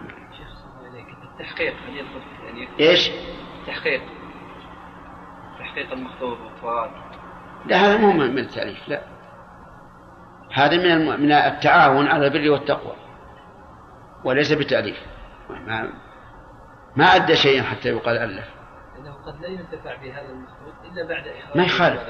[1.40, 3.10] التحقيق هل يدخل التأليف؟ إيش؟
[3.66, 4.02] تحقيق
[5.58, 6.92] تحقيق المخطوط والفوائد
[7.66, 9.02] لا هذا مو من التأليف لا
[10.52, 11.20] هذا من.
[11.20, 12.96] من التعاون على البر والتقوى
[14.24, 14.96] وليس بتأليف
[15.50, 15.92] ما
[16.96, 18.48] ما أدى شيئا حتى يقال ألف
[18.94, 22.02] لأنه قد لا ينتفع بهذا المخطوط إلا بعد إخراج ما يخالف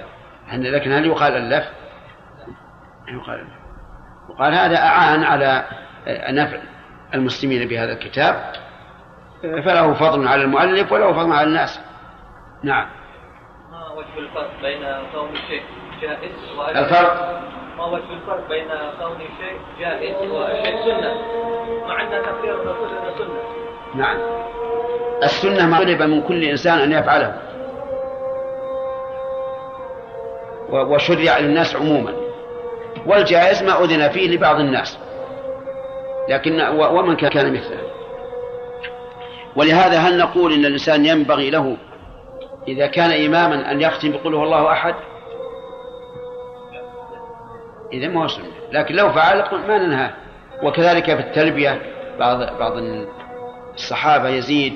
[0.49, 1.67] يعني لكن هل يقال ألف؟
[3.09, 3.61] يقال ألف
[4.29, 5.65] وقال هذا أعان على
[6.07, 6.63] نفع
[7.15, 8.53] المسلمين بهذا الكتاب
[9.43, 11.81] فله فضل على المؤلف وله فضل على الناس.
[12.63, 12.87] نعم.
[13.71, 14.81] ما وجه الفرق بين
[15.15, 15.63] كون الشيء
[16.03, 16.33] جائز
[16.77, 17.41] الفرق؟
[17.79, 18.69] ما وجه الفرق بين
[19.01, 21.15] كون شيء جائز وشيء سنة؟
[21.89, 23.29] مع أن كثيرا نقول أنه سنة.
[23.95, 24.17] نعم.
[25.23, 27.39] السنة ما طلب من كل إنسان أن يفعله.
[30.71, 32.13] وشرع للناس عموما.
[33.07, 34.99] والجائز ما أذن فيه لبعض الناس.
[36.29, 37.79] لكن ومن كان- كان مثله؟
[39.57, 41.77] ولهذا هل نقول إن الإنسان ينبغي له
[42.69, 44.95] إذا كان إماما أن يختم بقول هو الله أحد؟
[47.93, 48.51] إذا ما هو سنة.
[48.73, 50.11] لكن لو فعل ما ننهاه
[50.63, 51.83] وكذلك في التلبية
[52.19, 52.73] بعض بعض
[53.75, 54.75] الصحابة يزيد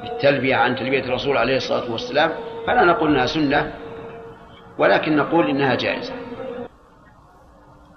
[0.00, 2.30] في التلبية عن تلبية الرسول عليه الصلاة والسلام.
[2.66, 3.72] فلا نقول إنها سنة
[4.78, 6.14] ولكن نقول إنها جائزة.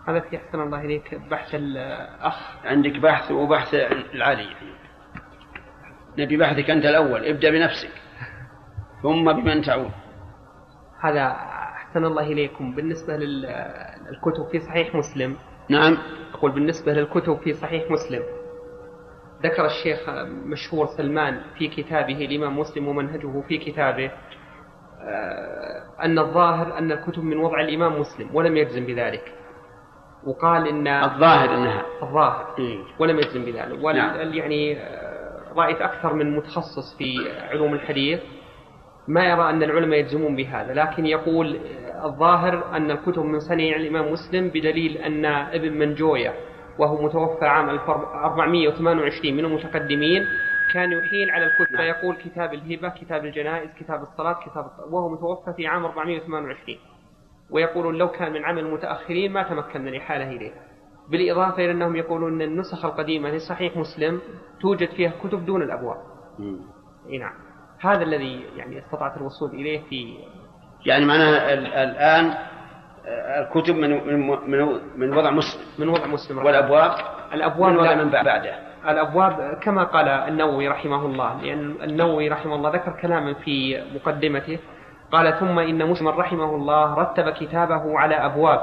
[0.07, 2.35] هذا في أحسن الله إليك بحث الأخ.
[2.65, 3.73] عندك بحث وبحث
[4.13, 4.47] العالي
[6.17, 7.91] نبي بحثك أنت الأول ابدأ بنفسك.
[9.03, 9.91] ثم بمن تعود.
[11.01, 11.27] هذا
[11.75, 12.75] أحسن الله إليكم.
[12.75, 15.35] بالنسبة للكتب في صحيح مسلم.
[15.69, 15.97] نعم.
[16.33, 18.23] أقول بالنسبة للكتب في صحيح مسلم.
[19.43, 20.09] ذكر الشيخ
[20.45, 24.11] مشهور سلمان في كتابه الإمام مسلم ومنهجه في كتابه
[25.03, 29.33] آه، أن الظاهر أن الكتب من وضع الإمام مسلم ولم يجزم بذلك.
[30.23, 31.85] وقال إن الظاهر أنها.
[32.01, 32.55] الظاهر.
[32.59, 32.79] إيه.
[32.99, 33.83] ولم يجزم بذلك.
[33.95, 34.33] نعم.
[34.33, 34.77] يعني
[35.55, 38.19] رأيت أكثر من متخصص في علوم الحديث
[39.07, 41.59] ما يرى أن العلماء يجزمون بهذا لكن يقول
[42.03, 46.33] الظاهر أن الكتب من صنيع الإمام مسلم بدليل أن ابن منجوية
[46.79, 50.25] وهو متوفى عام 1428 من المتقدمين
[50.73, 51.81] كان يحيل على الكتب نعم.
[51.81, 56.77] فيقول كتاب الهبة كتاب الجنائز كتاب الصلاة كتاب وهو متوفى في عام 428
[57.49, 60.51] ويقولون لو كان من عمل المتأخرين ما تمكنا الإحالة إليه
[61.11, 64.21] بالإضافة إلى أنهم يقولون أن النسخ القديمة لصحيح مسلم
[64.61, 65.97] توجد فيها كتب دون الأبواب.
[67.09, 67.33] إي نعم.
[67.79, 70.17] هذا الذي يعني استطعت الوصول إليه في
[70.85, 72.33] يعني معناها ال- الآن
[73.43, 74.37] الكتب من من
[74.97, 75.61] من, وضع مسلم.
[75.79, 76.39] من وضع مسلم.
[76.39, 76.91] رحمه والأبواب
[77.33, 77.95] الأبواب من وضع.
[77.95, 78.55] من بعده.
[78.89, 84.59] الأبواب كما قال النووي رحمه الله لأن النووي رحمه الله ذكر كلاما في مقدمته
[85.11, 88.61] قال ثم إن مسلم رحمه الله رتب كتابه على أبواب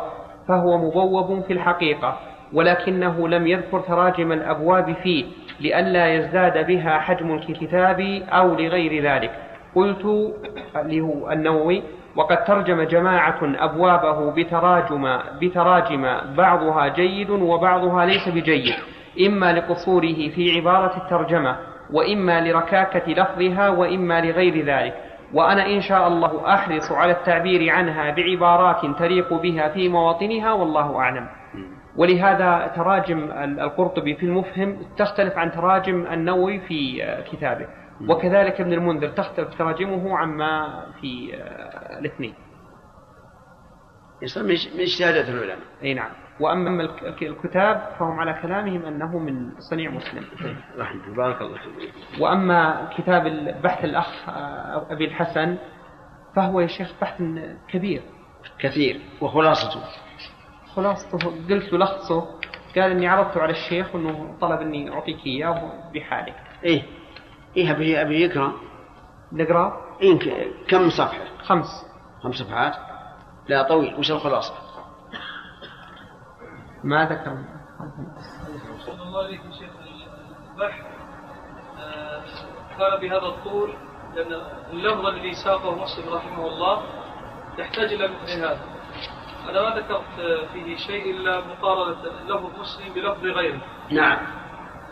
[0.48, 2.18] فهو مبوب في الحقيقة
[2.52, 5.24] ولكنه لم يذكر تراجم الأبواب فيه
[5.60, 9.30] لئلا يزداد بها حجم الكتاب أو لغير ذلك.
[9.74, 10.32] قلت
[10.76, 11.82] اللي هو النووي
[12.16, 16.06] وقد ترجم جماعة أبوابه بتراجم بتراجم
[16.36, 18.74] بعضها جيد وبعضها ليس بجيد
[19.26, 21.56] إما لقصوره في عبارة الترجمة
[21.92, 24.94] وإما لركاكة لفظها وإما لغير ذلك.
[25.34, 31.26] وأنا إن شاء الله أحرص على التعبير عنها بعبارات تليق بها في مواطنها والله أعلم.
[31.98, 37.66] ولهذا تراجم ال- القرطبي في المفهم تختلف عن تراجم النووي في آه، كتابه.
[38.08, 42.34] وكذلك ابن المنذر تختلف تراجمه عما في آه، الاثنين.
[44.22, 45.58] يصير من اجتهادات العلماء.
[45.82, 46.10] أي نعم.
[47.02, 50.24] الك- الكتاب فهم على كلامهم أنه من صنيع مسلم.
[50.78, 51.58] رحمة بارك الله
[52.20, 53.22] وأما كتاب
[53.62, 55.56] بحث الأخ آه، أبي الحسن
[56.36, 57.22] فهو يا شيخ بحث
[57.68, 58.02] كبير.
[58.58, 59.00] كثير.
[59.20, 59.80] وخلاصته.
[60.82, 61.18] خلاصته
[61.50, 62.20] قلت له لخصه
[62.76, 66.34] قال إني عرضته على الشيخ وانه طلب إني أعطيك إياه بحالك.
[66.64, 66.82] إيه.
[67.56, 68.52] إيه أبي أبي يقرأ.
[69.32, 71.66] نقرأ؟ إيه ك- كم صفحة؟ خمس.
[72.22, 72.74] خمس صفحات؟
[73.48, 73.94] لا طويل.
[73.94, 74.54] وش الخلاصة؟
[76.84, 77.38] ما ذكر.
[79.02, 79.70] الله عليك يا شيخ.
[80.54, 80.84] البحث
[81.78, 82.22] آه،
[82.78, 83.74] كان بهذا الطول
[84.14, 84.32] لأن
[84.72, 86.82] اللفظ الذي ساقه مسلم رحمه الله
[87.58, 88.60] يحتاج إلى مثل هذا.
[89.48, 93.60] أنا ما ذكرت فيه شيء إلا مقارنة لفظ مسلم بلفظ غيره.
[93.90, 94.18] نعم.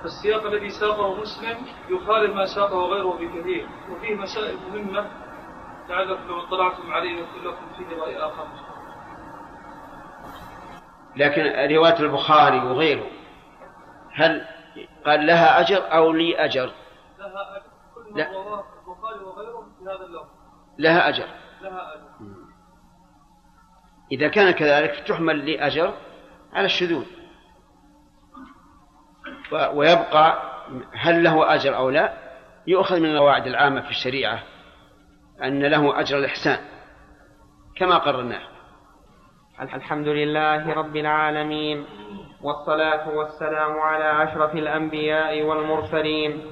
[0.03, 1.57] فالسياق الذي ساقه مسلم
[1.89, 5.11] يخالف ما ساقه غيره بكثير وفيه مسائل مهمة
[5.89, 8.47] لعلكم لو اطلعتم عليه يكون لكم فيه رأي آخر.
[11.17, 11.43] لكن
[11.75, 13.07] رواية البخاري وغيره
[14.13, 14.47] هل
[15.07, 16.71] قال لها أجر أو لي أجر؟
[17.19, 17.67] لها أجر.
[17.95, 18.33] كل ما.
[18.33, 20.29] رواه البخاري وغيره بهذا اللفظ.
[20.79, 21.27] لها أجر.
[21.63, 22.06] لها أجر.
[24.13, 25.95] إذا كان كذلك تحمل لي اجر
[26.53, 27.07] على الشذوذ.
[29.73, 30.43] ويبقى
[30.93, 32.13] هل له أجر أو لا
[32.67, 34.43] يؤخذ من القواعد العامة في الشريعة
[35.43, 36.59] أن له أجر الإحسان
[37.77, 38.43] كما قررناه.
[39.61, 41.85] الحمد لله رب العالمين
[42.43, 46.43] والصلاة والسلام على أشرف الأنبياء والمرسلين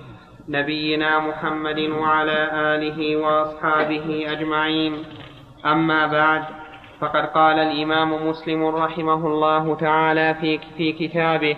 [0.49, 5.05] نبينا محمد وعلى آله وأصحابه أجمعين.
[5.67, 6.45] أما بعد
[7.01, 11.57] فقد قال الإمام مسلم رحمه الله تعالى في في كتابه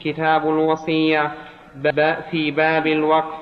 [0.00, 1.30] كتاب الوصية
[2.30, 3.34] في باب الوقف.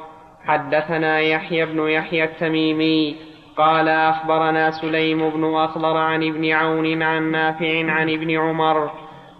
[0.46, 3.16] حدثنا يحيى بن يحيى التميمي
[3.56, 8.90] قال أخبرنا سليم بن أخضر عن ابن عون عن نافع عن ابن عمر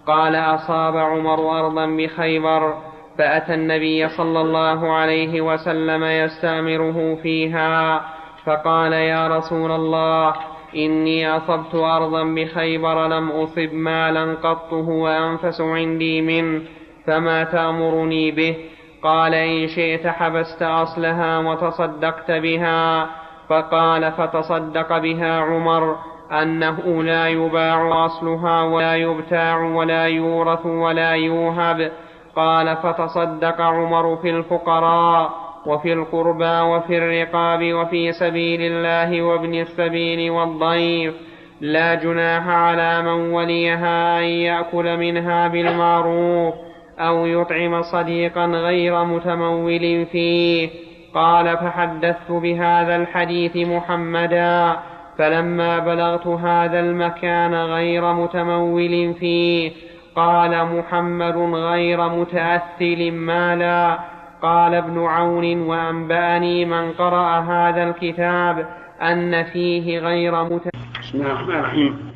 [0.07, 2.75] قال أصاب عمر أرضا بخيبر
[3.19, 8.05] فأتى النبي صلى الله عليه وسلم يستأمره فيها
[8.45, 10.35] فقال يا رسول الله
[10.77, 16.63] إني أصبت أرضا بخيبر لم أصب مالا قط هو أنفس عندي منه
[17.07, 18.57] فما تأمرني به؟
[19.03, 23.07] قال إن شئت حبست أصلها وتصدقت بها.
[23.49, 25.97] فقال فتصدق بها عمر
[26.33, 31.93] أنه لا يباع أصلها ولا يبتاع ولا يورث ولا يوهب.
[32.37, 35.40] قال فتصدق عمر في الفقراء.
[35.67, 41.15] وفي القربى وفي الرقاب وفي سبيل الله وابن السبيل والضيف
[41.61, 46.55] لا جناح على من وليها أن يأكل منها بالمعروف
[46.99, 50.69] أو يطعم صديقا غير متمول فيه.
[51.15, 54.77] قال فحدثت بهذا الحديث محمدا
[55.19, 59.71] فلما بلغت هذا المكان غير متمول فيه
[60.17, 63.99] قال محمد غير متأثل مالا.
[64.43, 68.67] قال ابن عون وأنبأني من قرأ هذا الكتاب
[69.03, 72.13] أن فيه غير متأثل بسم الله الرحمن الرحيم.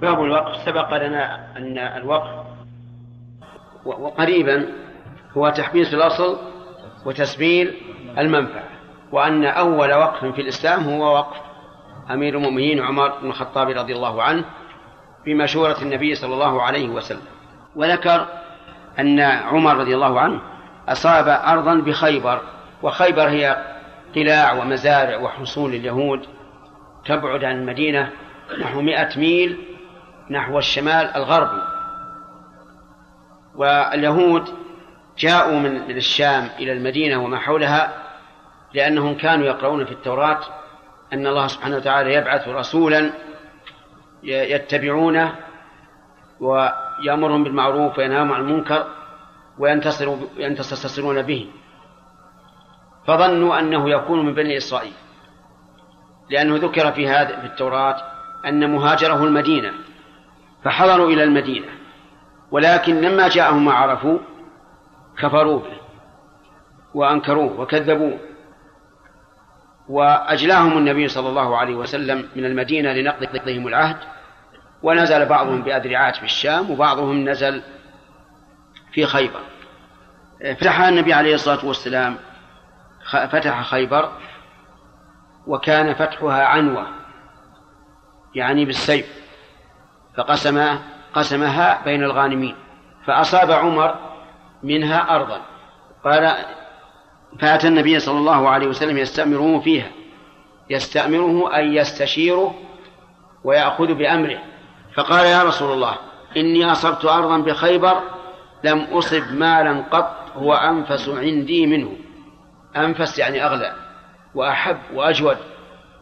[0.00, 0.56] باب الوقف.
[0.56, 2.30] سبق لنا أن الوقف
[3.84, 4.66] وقريبا
[5.36, 6.36] هو تحبيس الأصل
[7.06, 7.74] وتسبيل
[8.18, 8.64] المنفعة
[9.12, 11.36] وأن أول وقف في الإسلام هو وقف
[12.10, 14.44] أمير المؤمنين عمر بن الخطاب رضي الله عنه
[15.26, 17.26] بمشورة النبي صلى الله عليه وسلم.
[17.76, 18.26] وذكر
[18.98, 20.40] أن عمر رضي الله عنه
[20.88, 22.40] أصاب أرضا بخيبر
[22.82, 23.64] وخيبر هي
[24.14, 26.26] قلاع ومزارع وحصول اليهود
[27.04, 28.10] تبعد عن المدينة
[28.60, 29.58] نحو مئة ميل
[30.30, 31.62] نحو الشمال الغربي.
[33.54, 34.48] واليهود
[35.18, 37.92] جاءوا من الشام إلى المدينة وما حولها
[38.74, 40.40] لأنهم كانوا يقرؤون في التوراة
[41.12, 43.10] أن الله سبحانه وتعالى يبعث رسولا
[44.22, 45.34] يتبعونه
[46.40, 48.86] ويأمرهم بالمعروف وينهاهم عن المنكر.
[49.58, 51.50] وينتصرون به.
[53.06, 54.92] فظنوا أنه يكون من بني إسرائيل.
[56.30, 57.96] لأنه ذكر في هذا في التوراة
[58.46, 59.72] أن مهاجره المدينة.
[60.64, 61.66] فحضروا إلى المدينة.
[62.50, 64.18] ولكن لما جاءهم ما عرفوا
[65.18, 65.80] كفروا به.
[66.94, 68.18] وأنكروه وكذبوه.
[69.88, 73.96] وأجلاهم النبي صلى الله عليه وسلم من المدينة لنقضهم العهد.
[74.82, 77.62] ونزل بعضهم بأذرعات في الشام وبعضهم نزل
[78.96, 79.40] في خيبر.
[80.60, 82.16] فتح النبي عليه الصلاة والسلام
[83.10, 84.10] فتح خيبر
[85.46, 86.86] وكان فتحها عنوة
[88.34, 89.06] يعني بالسيف
[90.16, 90.78] فقسم
[91.14, 92.56] قسمها بين الغانمين
[93.06, 93.94] فأصاب عمر
[94.62, 95.40] منها أرضا.
[96.04, 96.36] قال
[97.40, 99.90] فأتى النبي صلى الله عليه وسلم يستأمره فيها
[100.70, 102.54] يستأمره أن يستشيره
[103.44, 104.38] ويأخذ بأمره.
[104.94, 105.96] فقال يا رسول الله
[106.36, 108.15] إني أصبت أرضا بخيبر
[108.64, 111.96] لم أصب مالا قط هو أنفس عندي منه.
[112.76, 113.72] أنفس يعني أغلى
[114.34, 115.36] وأحب وأجود.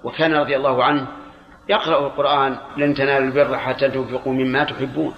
[0.05, 1.07] وكان رضي الله عنه
[1.69, 5.15] يقرأ القرآن لن تنالوا البر حتى تنفقوا مما تحبون.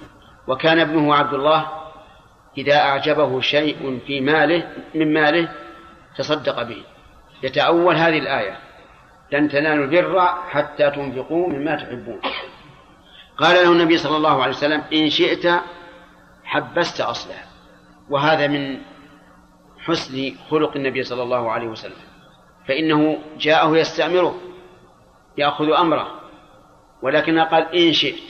[0.48, 1.66] وكان ابنه عبد الله
[2.58, 5.48] إذا أعجبه شيء في ماله من ماله
[6.16, 6.82] تصدق به.
[7.42, 8.58] يتأول هذه الآية
[9.32, 10.20] لن تنالوا البر
[10.50, 12.20] حتى تنفقوا مما تحبون.
[13.38, 15.46] قال له النبي صلى الله عليه وسلم إن شئت
[16.46, 17.44] حبست أصلها
[18.10, 18.78] وهذا من
[19.78, 21.96] حسن خلق النبي صلى الله عليه وسلم.
[22.68, 24.34] فإنه جاءه يستأمره
[25.38, 26.20] يأخذ أمره.
[27.02, 28.22] ولكن قال إن شئت.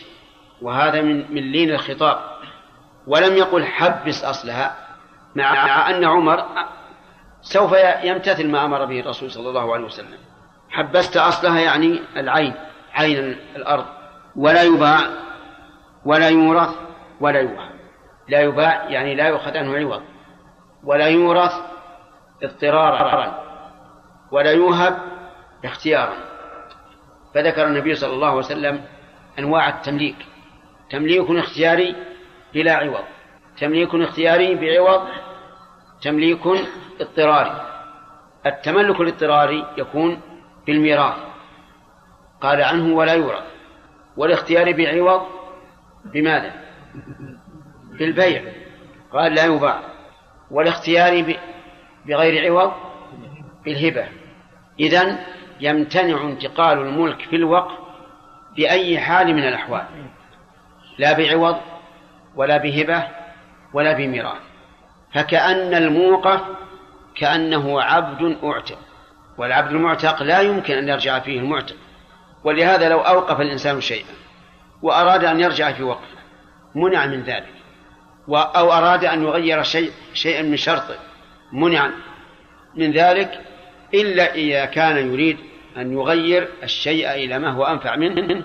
[0.62, 2.18] وهذا من من لين الخطاب.
[3.06, 4.76] ولم يقل حبس أصلها
[5.34, 6.44] مع أن عمر
[7.42, 7.72] سوف
[8.04, 10.18] يمتثل ما أمر به الرسول صلى الله عليه وسلم.
[10.70, 12.54] حبست أصلها يعني العين
[12.94, 13.18] عين
[13.56, 13.86] الأرض.
[14.36, 15.00] ولا يباع
[16.04, 16.74] ولا يورث
[17.20, 17.75] ولا يوهب.
[18.28, 20.02] لا يباع يعني لا يؤخذ عنه عوض
[20.84, 21.52] ولا يورث
[22.42, 23.46] اضطرارا.
[24.30, 24.98] ولا يوهب
[25.64, 26.16] اختيارا.
[27.34, 28.84] فذكر النبي صلى الله عليه وسلم
[29.38, 30.16] أنواع التمليك.
[30.90, 31.96] تمليك اختياري
[32.54, 33.04] بلا عوض.
[33.60, 35.08] تمليك اختياري بعوض
[36.02, 36.40] تمليك
[37.00, 37.66] اضطراري.
[38.46, 40.20] التملك الاضطراري يكون
[40.66, 41.16] بالميراث.
[42.40, 43.44] قال عنه ولا يورث.
[44.16, 45.22] والاختيار بعوض
[46.04, 46.52] بماذا؟
[47.98, 48.42] بالبيع
[49.12, 49.80] قال لا يباع.
[50.50, 51.36] والاختيار
[52.06, 52.72] بغير عوض
[53.64, 54.08] بالهبة.
[54.80, 55.18] إذن
[55.60, 57.78] يمتنع انتقال الملك في الوقف
[58.56, 59.84] بأي حال من الأحوال.
[60.98, 61.56] لا بعوض
[62.36, 63.08] ولا بهبة
[63.72, 64.38] ولا بميراث.
[65.14, 66.40] فكأن الموقف
[67.16, 68.78] كأنه عبد أعتق
[69.38, 71.76] والعبد المعتق لا يمكن أن يرجع فيه المعتق.
[72.44, 74.14] ولهذا لو أوقف الإنسان شيئا
[74.82, 76.16] وأراد أن يرجع في وقفه
[76.74, 77.56] منع من ذلك.
[78.28, 80.96] أو أراد أن يغير شيء شيئا من شرطه.
[81.52, 81.90] منع
[82.74, 83.40] من ذلك
[83.94, 85.38] إلا إذا كان يريد
[85.76, 88.44] أن يغير الشيء إلى ما هو أنفع منه.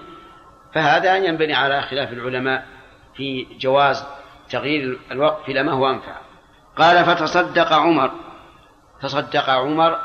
[0.74, 2.66] فهذا ينبني على خلاف العلماء
[3.16, 4.06] في جواز
[4.50, 6.16] تغيير الوقف إلى ما هو أنفع.
[6.78, 8.12] قال فتصدق عمر
[9.02, 10.00] تصدق عمر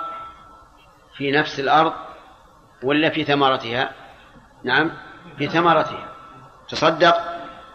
[1.17, 1.93] في نفس الأرض
[2.83, 3.91] ولا في ثمرتها؟
[4.65, 4.91] نعم
[5.39, 6.09] في ثمرتها.
[6.69, 7.17] تصدق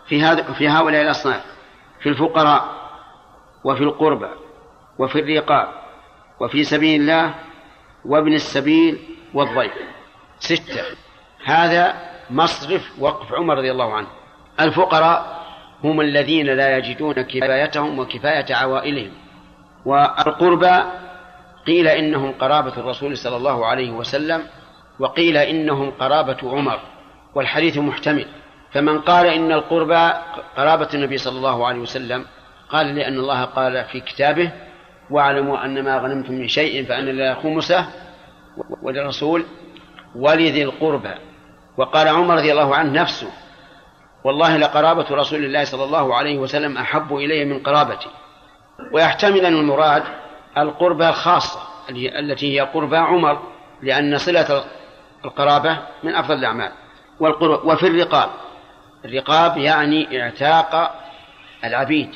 [0.07, 1.50] في هذا في هؤلاء الأصناف.
[2.01, 2.65] في الفقراء
[3.63, 4.29] وفي القربى
[4.99, 5.67] وفي الرقاب
[6.39, 7.33] وفي سبيل الله
[8.05, 8.99] وابن السبيل
[9.33, 9.71] والضيف.
[10.39, 10.83] ستة.
[11.45, 14.07] هذا مصرف وقف عمر رضي الله عنه.
[14.59, 15.41] الفقراء
[15.83, 19.11] هم الذين لا يجدون كفايتهم وكفاية عوائلهم.
[19.85, 20.83] والقربى
[21.67, 24.47] قيل إنهم قرابة الرسول صلى الله عليه وسلم
[24.99, 26.79] وقيل إنهم قرابة عمر
[27.35, 28.27] والحديث محتمل.
[28.73, 30.11] فمن قال إن القربى
[30.57, 32.25] قرابة النبي صلى الله عليه وسلم
[32.69, 34.51] قال لأن الله قال في كتابه
[35.09, 37.85] واعلموا أن ما غنمتم من شيء فأن لله خمسة
[38.81, 39.45] وللرسول
[40.15, 41.13] ولذي القربى.
[41.77, 43.27] وقال عمر رضي الله عنه نفسه
[44.23, 48.09] والله لقرابة رسول الله صلى الله عليه وسلم أحب إلي من قرابتي.
[48.91, 50.03] ويحتمل أن المراد
[50.57, 51.59] القربى الخاصة
[51.89, 53.41] التي هي قربى عمر
[53.81, 54.63] لأن صلة
[55.25, 56.71] القرابة من أفضل الأعمال.
[57.63, 58.29] وفي الرقاب.
[59.05, 61.01] الرقاب يعني اعتاق
[61.63, 62.09] العبيد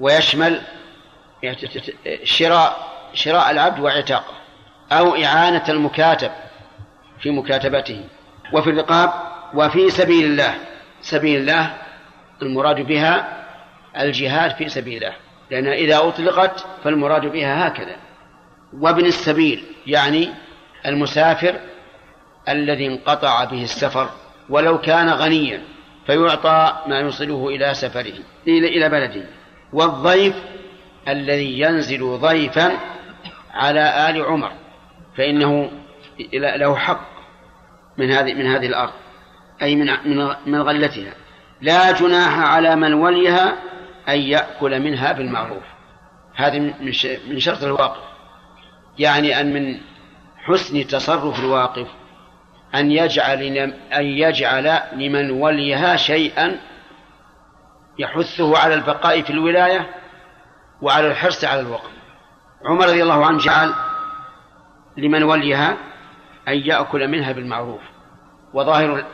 [0.00, 0.60] ويشمل
[2.24, 4.34] شراء شراء العبد واعتاقه
[4.92, 6.30] أو إعانة المكاتب
[7.20, 8.04] في مكاتبته.
[8.52, 9.12] وفي الرقاب
[9.54, 10.54] وفي سبيل الله
[11.00, 11.74] سبيل الله
[12.42, 13.44] المراد بها
[13.98, 15.16] الجهاد في سبيل الله
[15.50, 17.96] لأن إذا أطلقت فالمراد بها هكذا.
[18.72, 20.28] وابن السبيل يعني
[20.86, 21.60] المسافر
[22.48, 24.10] الذي انقطع به السفر
[24.48, 25.62] ولو كان غنيا.
[26.06, 28.14] فيعطى ما يوصله إلى سفره
[28.46, 29.26] إلى بلده.
[29.72, 30.34] والضيف
[31.08, 32.72] الذي ينزل ضيفا
[33.50, 34.52] على آل عمر
[35.16, 35.70] فإنه
[36.32, 37.12] له حق
[37.98, 38.92] من هذه من هذه الأرض
[39.62, 39.86] أي من
[40.46, 41.12] من غلتها.
[41.60, 43.56] لا جناح على من وليها
[44.08, 45.62] أن يأكل منها بالمعروف.
[46.34, 46.74] هذه
[47.28, 48.02] من شرط الواقف.
[48.98, 49.80] يعني أن من
[50.44, 51.86] حسن تصرف الواقف
[52.74, 53.42] أن يجعل
[53.92, 56.58] أن يجعل لمن وليها شيئا
[57.98, 59.90] يحثه على البقاء في الولاية
[60.82, 61.90] وعلى الحرص على الوقف.
[62.64, 63.72] عمر رضي الله عنه جعل
[64.96, 65.76] لمن وليها
[66.48, 67.80] أن يأكل منها بالمعروف
[68.54, 69.04] وظاهر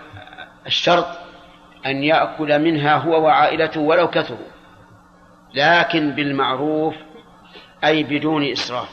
[0.67, 1.07] الشرط
[1.87, 4.49] أن يأكل منها هو وعائلته ولو كثروا
[5.55, 6.95] لكن بالمعروف
[7.85, 8.89] أي بدون إسراف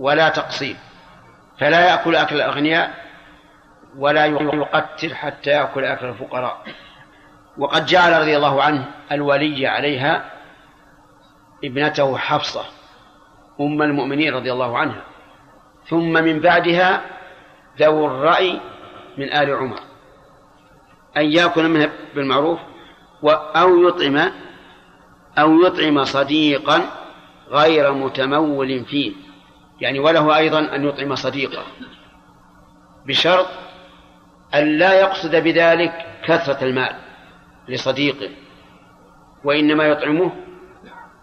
[0.00, 0.76] ولا تقصير
[1.58, 3.01] فلا يأكل أكل الأغنياء
[3.98, 6.64] ولا يقتل حتى يأكل أكل الفقراء.
[7.58, 10.30] وقد جعل رضي الله عنه الولي عليها
[11.64, 12.64] ابنته حفصة
[13.60, 15.02] أم المؤمنين رضي الله عنها.
[15.88, 17.00] ثم من بعدها
[17.78, 18.60] ذو الرأي
[19.18, 19.80] من آل عمر
[21.16, 22.58] أن يأكل منها بالمعروف
[23.56, 24.32] أو يطعم
[25.38, 26.82] أو يطعم صديقا
[27.50, 29.12] غير متمول فيه.
[29.80, 31.62] يعني وله أيضا أن يطعم صديقه
[33.06, 33.46] بشرط
[34.54, 36.96] أن لا يقصد بذلك كثرة المال
[37.68, 38.30] لصديقه
[39.44, 40.32] وإنما يطعمه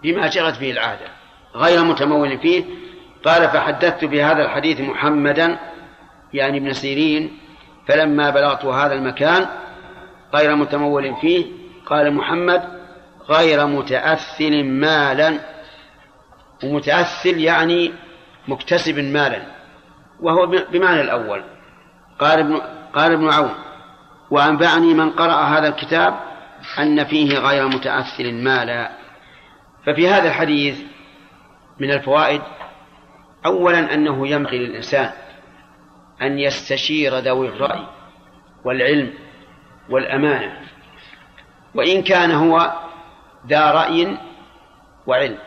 [0.04, 1.08] بما جرت به العادة
[1.56, 2.64] غير متمول فيه.
[3.26, 5.60] قال فحدثت بهذا الحديث محمدا
[6.34, 7.38] يعني ابن سيرين
[7.88, 9.46] فلما بلغت هذا المكان
[10.34, 11.46] غير متمول فيه.
[11.86, 12.64] قال محمد
[13.30, 15.40] غير متأثل مالا
[16.64, 17.94] ومتأثل يعني
[18.48, 19.42] مكتسب مالا
[20.20, 21.44] وهو بمعنى الأول.
[22.20, 22.62] قال ابن
[22.94, 23.54] قال ابن عون
[24.32, 26.20] وأنبأني من قرأ هذا الكتاب
[26.80, 28.92] أن فيه غير متأثل مالا.
[29.86, 30.82] ففي هذا الحديث
[31.80, 32.42] من الفوائد
[33.46, 35.12] أولا أنه ينبغي للإنسان
[36.22, 37.88] أن يستشير ذوي الرأي
[38.66, 39.14] والعلم
[39.90, 40.60] والأمانة
[41.76, 42.74] وإن كان هو
[43.48, 44.18] ذا رأي
[45.08, 45.38] وعلم.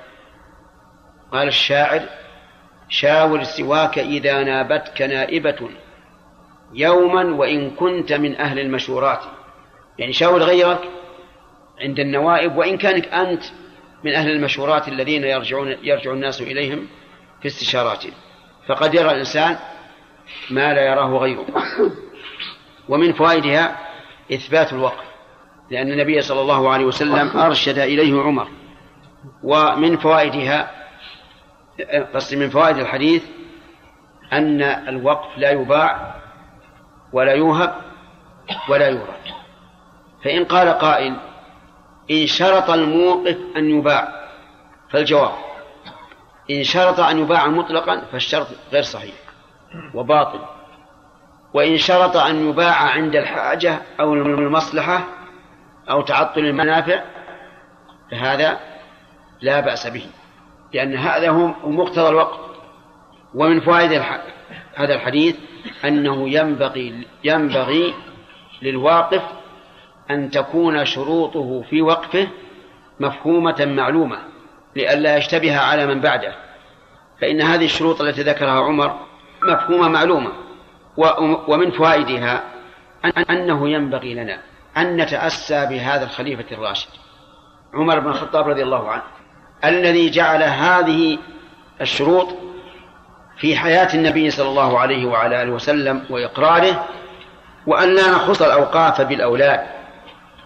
[1.33, 2.03] قال الشاعر
[2.89, 5.69] شاور سواك إذا نابتك نائبة.
[6.75, 9.21] يوما وإن كنت من أهل المشورات.
[9.99, 10.81] يعني شاور غيرك
[11.81, 13.43] عند النوائب وإن كانك أنت
[14.05, 16.87] من أهل المشورات الذين يرجعون يرجع الناس إليهم
[17.41, 18.13] في استشاراتهم
[18.67, 19.57] فقد يرى الإنسان
[20.51, 21.47] ما لا يراه غيره.
[22.89, 23.79] ومن فوائدها
[24.33, 25.05] إثبات الوقف
[25.71, 28.49] لأن النبي صلى الله عليه وسلم أرشد إليه عمر.
[29.43, 30.71] ومن فوائدها
[32.15, 33.25] قصدي من فوائد الحديث
[34.33, 36.22] أن الوقف لا يباع
[37.13, 37.75] ولا يوهب
[38.69, 39.23] ولا يورد
[40.25, 41.17] فإن قال قائل
[42.11, 44.09] إن شرط الموقف أن يباع
[44.91, 45.33] فالجواب
[46.51, 49.15] إن شرط أن يباع مطلقا فالشرط غير صحيح
[49.95, 50.41] وباطل.
[51.55, 55.05] وإن شرط أن يباع عند الحاجة أو المصلحة
[55.91, 57.03] أو تعطل المنافع
[58.11, 58.61] فهذا
[59.41, 60.07] لا بأس به
[60.75, 62.41] لأن هذا هو مقتضى الوقت
[63.35, 64.03] ومن فوائد
[64.75, 65.37] هذا الحديث
[65.85, 67.95] أنه ينبغي ينبغي
[68.63, 69.23] للواقف
[70.11, 72.29] أن تكون شروطه في وقفه
[73.01, 74.19] مفهومة معلومة
[74.77, 76.35] لئلا يشتبه على من بعده.
[77.21, 78.99] فإن هذه الشروط التي ذكرها عمر
[79.49, 80.33] مفهومة معلومة
[81.49, 82.43] ومن فوائدها
[83.31, 84.41] أنه ينبغي لنا
[84.77, 86.89] أن نتأسى بهذا الخليفة الراشد
[87.75, 89.03] عمر بن الخطاب رضي الله عنه
[89.65, 91.19] الذي جعل هذه
[91.81, 92.29] الشروط
[93.43, 96.87] في حياة النبي صلى الله عليه وعلى آله وسلم وإقراره
[97.67, 99.61] وأن لا نخص الأوقاف بالأولاد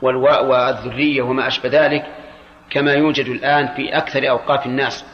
[0.03, 2.07] والذرية وما أشبه ذلك
[2.71, 5.05] كما يوجد الآن في أكثر أوقاف الناس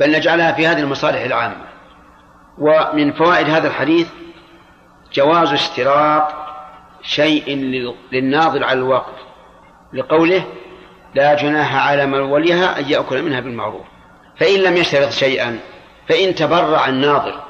[0.00, 1.64] بل نجعلها في هذه المصالح العامة.
[2.58, 4.08] ومن فوائد هذا الحديث
[5.12, 6.32] جواز اشتراط
[7.02, 7.56] شيء
[8.12, 9.18] للناظر على الواقف
[9.92, 10.44] لقوله
[11.14, 13.86] لا جناح على من وليها أن يأكل منها بالمعروف
[14.36, 15.58] فإن لم يشترط شيئا
[16.10, 17.40] فإن تبرع الناظر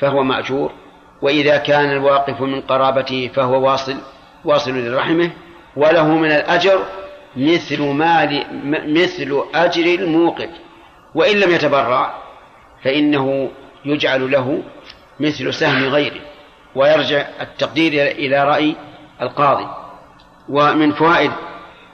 [0.00, 0.72] فهو مأجور
[1.22, 3.96] وإذا كان الواقف من قرابته فهو واصل
[4.44, 5.30] واصل لرحمه
[5.76, 6.78] وله من الأجر
[7.36, 8.44] مثل مال
[8.94, 10.48] مثل أجر الموقف.
[11.14, 12.14] وإن لم يتبرع
[12.84, 13.50] فإنه
[13.84, 14.62] يجعل له
[15.20, 16.20] مثل سهم غيره
[16.74, 18.76] ويرجع التقدير إلى رأي
[19.22, 19.66] القاضي.
[20.48, 21.30] ومن فوائد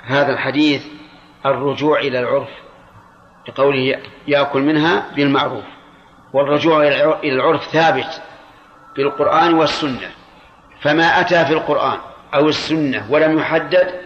[0.04, 0.82] هذا الحديث
[1.46, 2.50] الرجوع إلى العرف
[3.48, 3.98] لقوله
[4.28, 5.75] يأكل منها بالمعروف.
[6.32, 8.22] والرجوع إلى العرف ثابت
[8.96, 10.10] بالقرآن والسنة.
[10.80, 11.98] فما أتى في القرآن
[12.34, 14.00] أو السنة ولم يحدد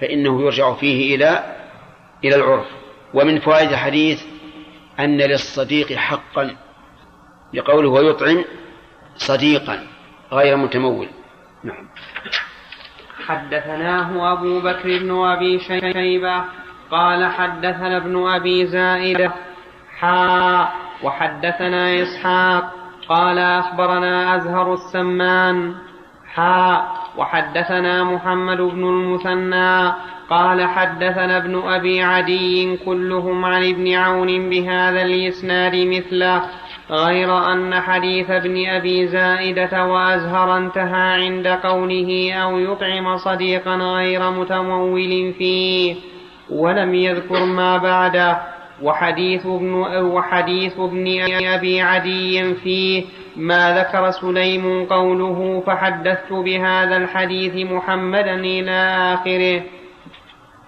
[0.00, 1.56] فإنه يرجع فيه إلى
[2.24, 2.66] إلى العرف.
[3.14, 4.22] ومن فوائد الحديث
[5.00, 6.56] أن للصديق حقا
[7.52, 8.44] لقوله ويطعم
[9.16, 9.86] صديقا
[10.32, 11.08] غير متمول.
[11.64, 11.88] نعم.
[13.26, 16.44] حدثناه أبو بكر بن أبي شيبة
[16.90, 19.32] قال حدثنا ابن أبي زائدة
[19.98, 20.68] حا
[21.04, 22.64] وحدثنا إسحاق
[23.08, 25.74] قال أخبرنا أزهر السمان.
[26.34, 26.84] حا
[27.18, 29.92] وحدثنا محمد بن المثنى
[30.30, 36.42] قال حدثنا ابن أبي عدي كلهم عن ابن عون بهذا الإسناد مثله
[36.90, 45.34] غير أن حديث ابن أبي زائدة وأزهر انتهى عند قوله أو يطعم صديقا غير متمول
[45.38, 45.96] فيه
[46.50, 48.53] ولم يذكر ما بعده.
[48.84, 51.06] وحديث ابن وحديث ابن
[51.46, 53.04] أبي عدي فيه
[53.36, 58.78] ما ذكر سليم قوله فحدثت بهذا الحديث محمدا إلى
[59.14, 59.62] آخره.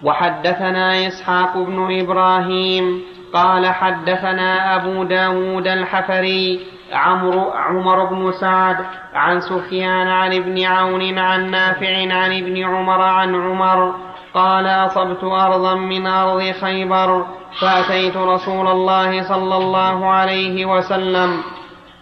[0.03, 3.01] وحدثنا إسحاق بن إبراهيم
[3.33, 6.59] قال حدثنا أبو داود الحفري
[6.93, 8.77] عمرو عمر بن سعد
[9.13, 13.95] عن سفيان عن ابن عون عن نافع عن ابن عمر عن عمر
[14.37, 17.25] قال أصبت أرضا من أرض خيبر
[17.61, 21.41] فأتيت رسول الله صلى الله عليه وسلم.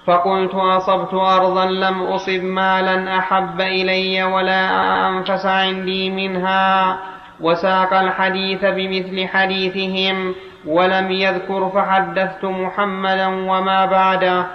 [0.08, 4.62] فقلت أصبت أرضا لم أصب مالا أحب إلي ولا
[5.08, 7.00] أنفس عندي منها.
[7.42, 14.48] وساق الحديث بمثل حديثهم ولم يذكر فحدثت محمدا وما بعده.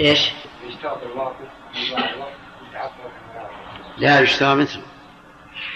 [0.00, 0.32] إيش؟
[3.98, 4.82] لا يشترى مثله.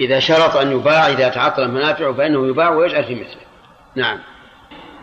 [0.01, 3.43] إذا شرط أن يباع إذا تعطل المنافع فإنه يباع ويجعل في مثله.
[3.95, 4.19] نعم.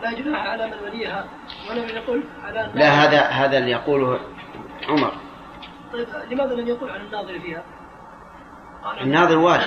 [0.02, 1.26] لا جناح على من وليها.
[1.70, 4.20] ولم يقل على لا هذا هذا اللي يقوله
[4.88, 5.12] عمر.
[5.92, 7.62] طيب لماذا لم يقل عن الناظر فيها؟
[9.00, 9.64] الناظر والي.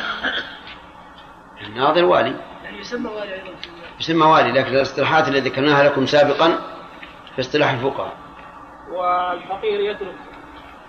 [1.68, 2.36] الناظر والي.
[2.64, 3.50] يعني يسمى والي أيضا
[4.00, 6.48] يسمى والي لكن الاصطلاحات اللي ذكرناها لكم سابقا
[7.36, 8.14] في اصطلاح الفقهاء.
[8.92, 10.16] والفقير يترك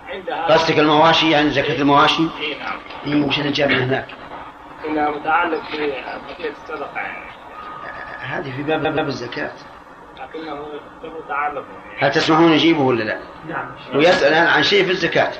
[0.07, 2.79] عندها قصدك المواشي يعني زكاة المواشي؟ اي نعم.
[3.05, 4.22] إيه وش جاب من هناك؟
[4.85, 7.25] انها متعلق يعني.
[8.19, 9.51] هذه في باب باب الزكاة.
[10.17, 10.67] لكنه
[11.03, 11.65] له تعلق
[11.99, 13.71] هل تسمحون نجيبه ولا لا؟ نعم.
[13.95, 15.31] ويسأل الآن عن شيء في الزكاة.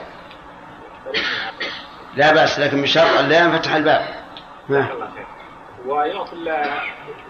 [2.15, 4.05] لا بأس لكن بشرط أن لا ينفتح الباب.
[4.69, 5.25] الله خير.
[5.85, 6.35] ويعطي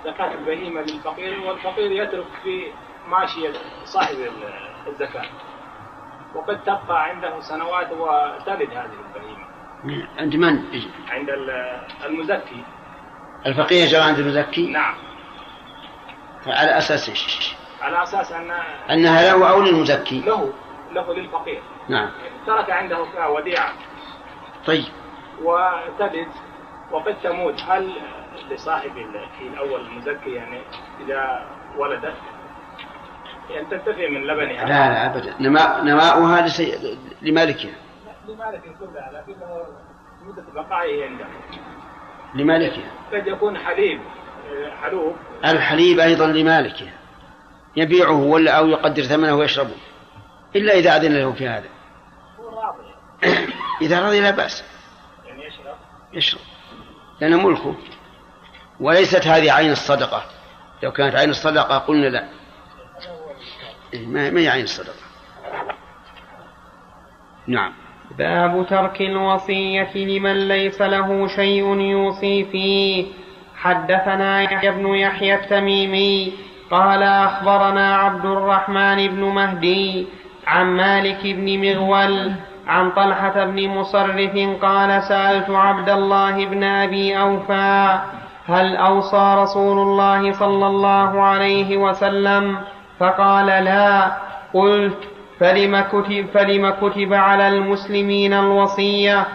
[0.06, 2.72] زكاة البهيمة للفقير والفقير يترك في
[3.08, 3.52] ماشية
[3.86, 5.26] صاحب ال- الزكاة.
[6.36, 9.46] وقد تبقى عنده سنوات وتلد هذه البهيمة.
[10.18, 10.64] عند من؟
[11.10, 12.64] عند ال- المزكي.
[13.46, 14.96] الفقيه جرى عند المزكي؟ نعم.
[16.48, 18.52] على أساس إيش؟ على أساس أن
[18.92, 20.54] أنها له أو للمزكي؟ له
[20.92, 22.10] له للفقير نعم.
[22.48, 22.98] ترك عنده
[23.30, 23.74] وديعة.
[24.66, 24.86] طيب.
[25.44, 26.28] وتلد
[26.92, 27.62] وقد تموت.
[27.62, 27.92] هل
[28.52, 28.92] لصاحب
[29.40, 30.62] في الأول المزكي يعني
[31.06, 32.14] إذا ولدت؟
[33.50, 34.66] يعني تنتفع من لبنها.
[34.66, 35.34] لا لا ابدا.
[35.40, 36.48] نماء نماؤها.
[37.22, 37.72] لمالكها.
[38.28, 39.66] لمالك كلها لكنه
[40.22, 41.26] مدة بقائه عنده
[42.36, 44.02] لمالكها قد يكون حليب
[44.82, 45.16] حلوب.
[45.46, 46.88] الحليب أيضا لمالكه
[47.76, 49.76] يبيعه ولا أو يقدر ثمنه ويشربه.
[50.56, 51.70] إلا إذا أذن له في هذا.
[52.40, 52.84] هو راضي.
[53.86, 54.64] إذا رضي لا بأس.
[55.26, 55.76] يعني يشرب.
[56.14, 56.42] يشرب.
[57.22, 57.76] لأنه ملكه.
[58.80, 60.24] وليست هذه عين الصدقة.
[60.84, 62.30] لو كانت عين الصدقة قلنا لا.
[63.94, 64.96] إيه، ما ما هي عين الصدقة؟
[67.48, 67.74] نعم.
[68.18, 73.06] باب ترك الوصية لمن ليس له شيء يوصي فيه.
[73.58, 76.34] حدثنا يحيى بن يحيى التميمي
[76.72, 80.08] قال أخبرنا عبد الرحمن بن مهدي
[80.48, 82.32] عن مالك بن مغول
[82.68, 88.00] عن طلحة بن مصرف قال سألت عبد الله بن أبي أوفى
[88.48, 92.58] هل أوصى رسول الله صلى الله عليه وسلم؟
[93.00, 94.12] فقال لا.
[94.54, 99.28] قلت فلم كتب, فلم كتب على المسلمين الوصية؟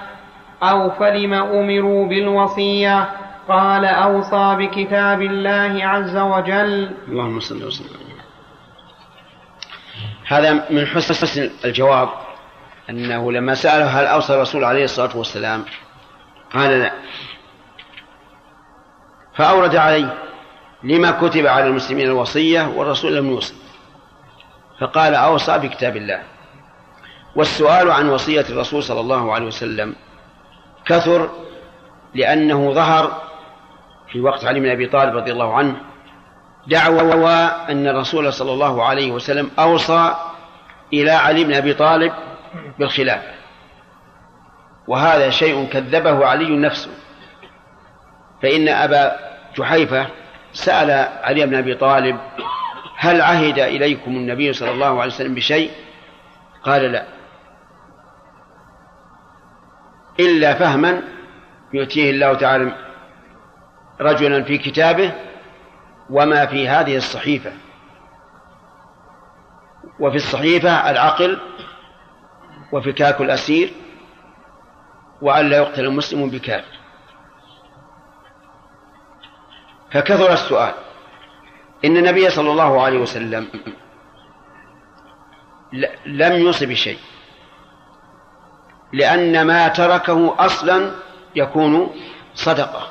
[0.63, 3.09] أو فلم أمروا بالوصية؟
[3.49, 6.91] قال أوصى بكتاب الله عز وجل.
[7.09, 8.09] اللهم صل وسلم.
[10.27, 12.09] هذا من حسن الجواب
[12.91, 15.65] أنه لما سأله هل أوصى الرسول عليه الصلاة والسلام
[16.55, 16.93] قال لا.
[19.35, 20.15] فأورد عليه
[20.83, 23.55] لما كتب على المسلمين الوصية والرسول لم يوصي.
[24.81, 26.23] فقال أوصى بكتاب الله.
[27.37, 29.95] والسؤال عن وصية الرسول صلى الله عليه وسلم
[30.87, 31.31] كثر
[32.15, 33.23] لأنه ظهر
[34.13, 35.77] في وقت علي بن أبي طالب رضي الله عنه
[36.67, 37.35] دعوى
[37.71, 40.15] أن الرسول صلى الله عليه وسلم أوصى
[40.93, 42.13] إلى علي بن أبي طالب
[42.79, 43.33] بالخلافة
[44.89, 46.91] وهذا شيء كذبه علي نفسه
[48.43, 49.17] فإن أبا
[49.57, 50.07] جحيفة
[50.53, 50.91] سأل
[51.23, 52.19] علي بن أبي طالب
[53.01, 55.71] هل عهد إليكم النبي صلى الله عليه وسلم بشيء؟
[56.63, 57.07] قال لا.
[60.21, 61.03] إلا فهما
[61.73, 62.73] يؤتيه الله تعالى
[64.01, 65.15] رجلا في كتابه
[66.11, 67.53] وما في هذه الصحيفة.
[70.01, 71.39] وفي الصحيفة العقل
[72.73, 73.73] وفكاك الأسير
[75.23, 76.79] وأن لا يقتل المسلم بكافر
[79.91, 80.88] فكثر السؤال.
[81.85, 83.49] إن النبي صلى الله عليه وسلم
[86.07, 86.99] لم يوصي بشيء
[88.93, 90.91] لأن ما تركه أصلا
[91.35, 91.91] يكون
[92.35, 92.89] صدقة.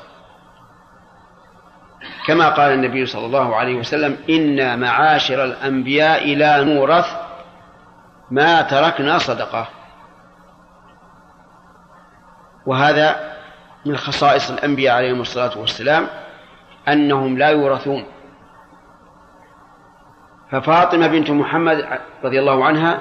[2.28, 7.16] كما قال النبي صلى الله عليه وسلم إنا معاشر الأنبياء لا نورث
[8.32, 9.68] ما تركنا صدقة.
[12.66, 13.38] وهذا
[13.86, 16.08] من خصائص الأنبياء عليهم الصلاة والسلام
[16.88, 18.06] أنهم لا يورثون.
[20.52, 21.86] ففاطمة بنت محمد
[22.24, 23.00] رضي الله عنها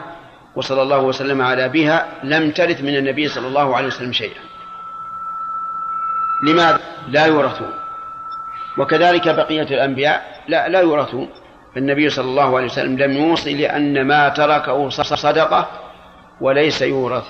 [0.57, 4.41] وصلى الله وسلم على أبيها لم ترث من النبي صلى الله عليه وسلم شيئا.
[6.43, 7.71] لماذا؟ لا يورثون.
[8.79, 11.29] وكذلك بقية الأنبياء لا لا يورثون.
[11.75, 15.69] فالنبي صلى الله عليه وسلم لم يوصي لأن ما تركه صدقة
[16.41, 17.25] وليس يورث.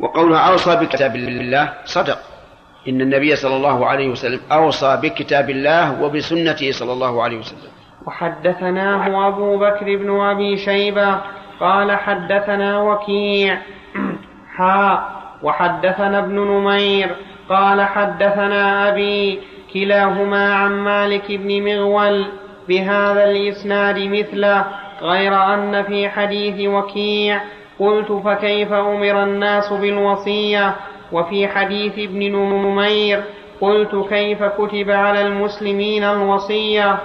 [0.00, 2.18] وقولها أوصى بكتاب الله صدق.
[2.88, 7.75] إن النبي صلى الله عليه وسلم أوصى بكتاب الله وبسنته صلى الله عليه وسلم.
[8.06, 11.20] وحدثناه أبو بكر بن أبي شيبة
[11.60, 13.58] قال حدثنا وكيع
[14.56, 17.10] حاء وحدثنا ابن نمير
[17.48, 19.40] قال حدثنا أبي
[19.74, 22.24] كلاهما عن مالك بن مغول
[22.68, 24.64] بهذا الإسناد مثله
[25.02, 27.40] غير أن في حديث وكيع
[27.78, 30.74] قلت فكيف أمر الناس بالوصية؟
[31.12, 33.22] وفي حديث ابن نمير
[33.60, 36.98] قلت كيف كتب على المسلمين الوصية؟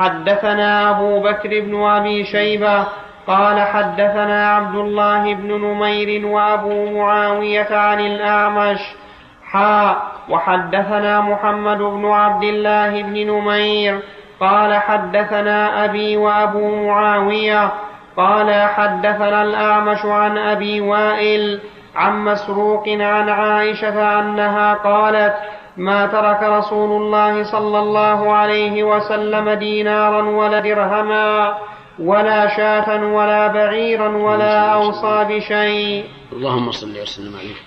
[0.00, 2.86] حدثنا أبو بكر بن أبي شيبة
[3.26, 8.80] قال حدثنا عبد الله بن نمير وأبو معاوية عن الأعمش.
[9.50, 14.00] حاء وحدثنا محمد بن عبد الله بن نمير.
[14.40, 17.70] قال حدثنا أبي وأبو معاوية.
[18.16, 21.60] قال حدثنا الأعمش عن أبي وائل
[21.96, 25.34] عن مسروق عن عائشة أنها قالت
[25.76, 31.58] ما ترك رسول الله صلى الله عليه وسلم دينارا ولا درهما
[31.98, 36.04] ولا شاة ولا بعيرا ولا أوصى بشيء.
[36.32, 37.60] اللهم صل وسلم عليه.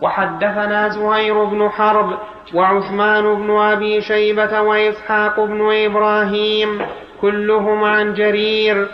[0.00, 2.18] وحدثنا زهير بن حرب
[2.54, 6.86] وعثمان بن أبي شيبة وإسحاق بن إبراهيم
[7.20, 8.88] كلهم عن جرير.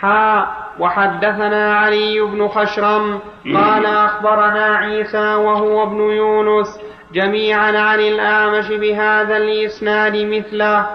[0.00, 0.46] حا
[0.78, 3.20] وحدثنا علي بن خشرم
[3.54, 6.80] قال أخبرنا عيسى وهو ابن يونس
[7.14, 10.86] جميعا عن الأعمش بهذا الإسناد مثله.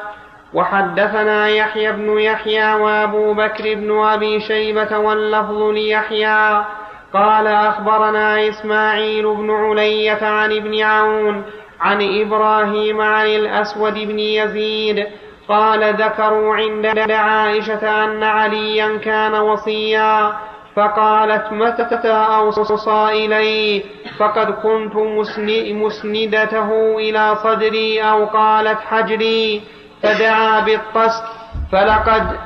[0.54, 6.66] وحدثنا يحيى بن يحيى وأبو بكر بن أبي شيبة واللفظ ليحيى.
[7.14, 11.44] قال أخبرنا إسماعيل بن علية عن ابن عون
[11.82, 15.08] عن إبراهيم عن الأسود بن يزيد.
[15.50, 20.38] قال ذكروا عند عائشة أن عليا كان وصيا.
[20.80, 23.84] فقالت متى أوصى إليه؟
[24.18, 24.96] فقد كنت
[25.74, 29.62] مسندته إلى صدري أو قالت حجري.
[30.04, 31.24] فدعا بالقسط
[31.72, 32.40] فلقد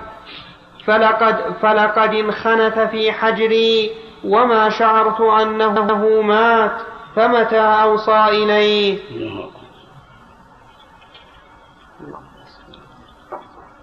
[0.85, 3.91] فلقد فلقد انخنث في حجري.
[4.23, 6.81] وما شعرت أنه مات.
[7.15, 8.99] فمتى أوصى إليه؟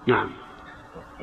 [0.07, 0.30] نعم.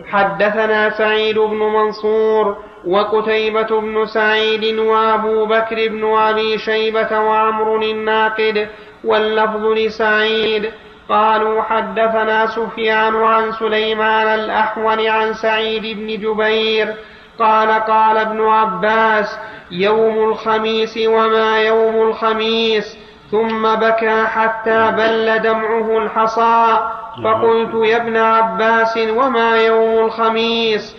[0.06, 2.58] حدثنا سعيد بن منصور.
[2.88, 8.68] وقتيبة بن سعيد وأبو بكر بن أبي شيبة وعمر الناقد
[9.04, 10.72] واللفظ لسعيد.
[11.10, 16.96] قالوا حدثنا سفيان عن سليمان الأحول عن سعيد بن جبير.
[17.40, 19.40] قال قال ابن عباس
[19.72, 22.98] يوم الخميس وما يوم الخميس؟
[23.32, 26.78] ثم بكى حتى بل دمعه الحصى
[27.24, 30.96] فقلت يا ابن عباس وما يوم الخميس؟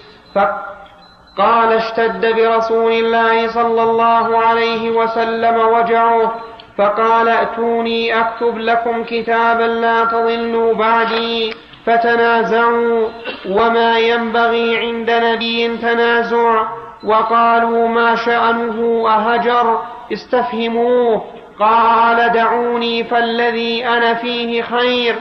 [1.39, 6.34] فقال اشتد برسول الله صلى الله عليه وسلم وجعه
[6.78, 11.55] فقال ائتوني أكتب لكم كتابا لا تضلوا بعدي
[11.86, 13.09] فتنازعوا
[13.49, 16.68] وما ينبغي عند نبي تنازع
[17.05, 19.82] وقالوا ما شأنه أهجر
[20.12, 21.24] استفهموه
[21.61, 25.14] قال دعوني فالذي أنا فيه خير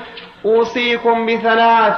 [0.46, 1.94] أوصيكم بثلاث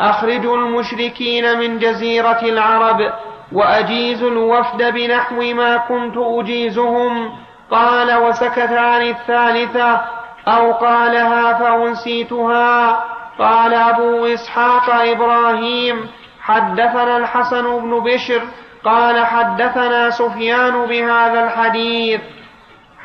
[0.00, 3.12] أخرجوا المشركين من جزيرة العرب.
[3.54, 7.32] وأجيزوا الوفد بنحو ما كنت أجيزهم.
[7.70, 10.00] قال وسكت عن الثالثة
[10.48, 13.04] أو قالها فأنسيتها.
[13.38, 16.08] قال أبو إسحاق إبراهيم
[16.42, 18.42] حدثنا الحسن بن بشر
[18.84, 22.20] قال حدثنا سفيان بهذا الحديث.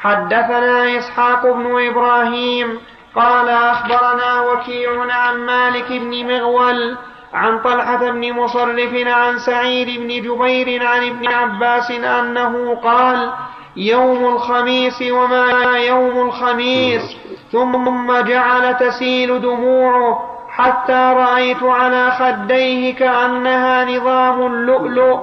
[0.01, 2.79] حدثنا إسحاق بن إبراهيم
[3.15, 6.97] قال أخبرنا وكيع عن مالك بن مغول
[7.33, 13.31] عن طلحة بن مصرف عن سعيد بن جبير عن ابن عباس أنه قال
[13.75, 17.17] يوم الخميس وما يوم الخميس
[17.51, 25.19] ثم جعل تسيل دموعه حتى رأيت على خديه كأنها نظام اللؤلؤ.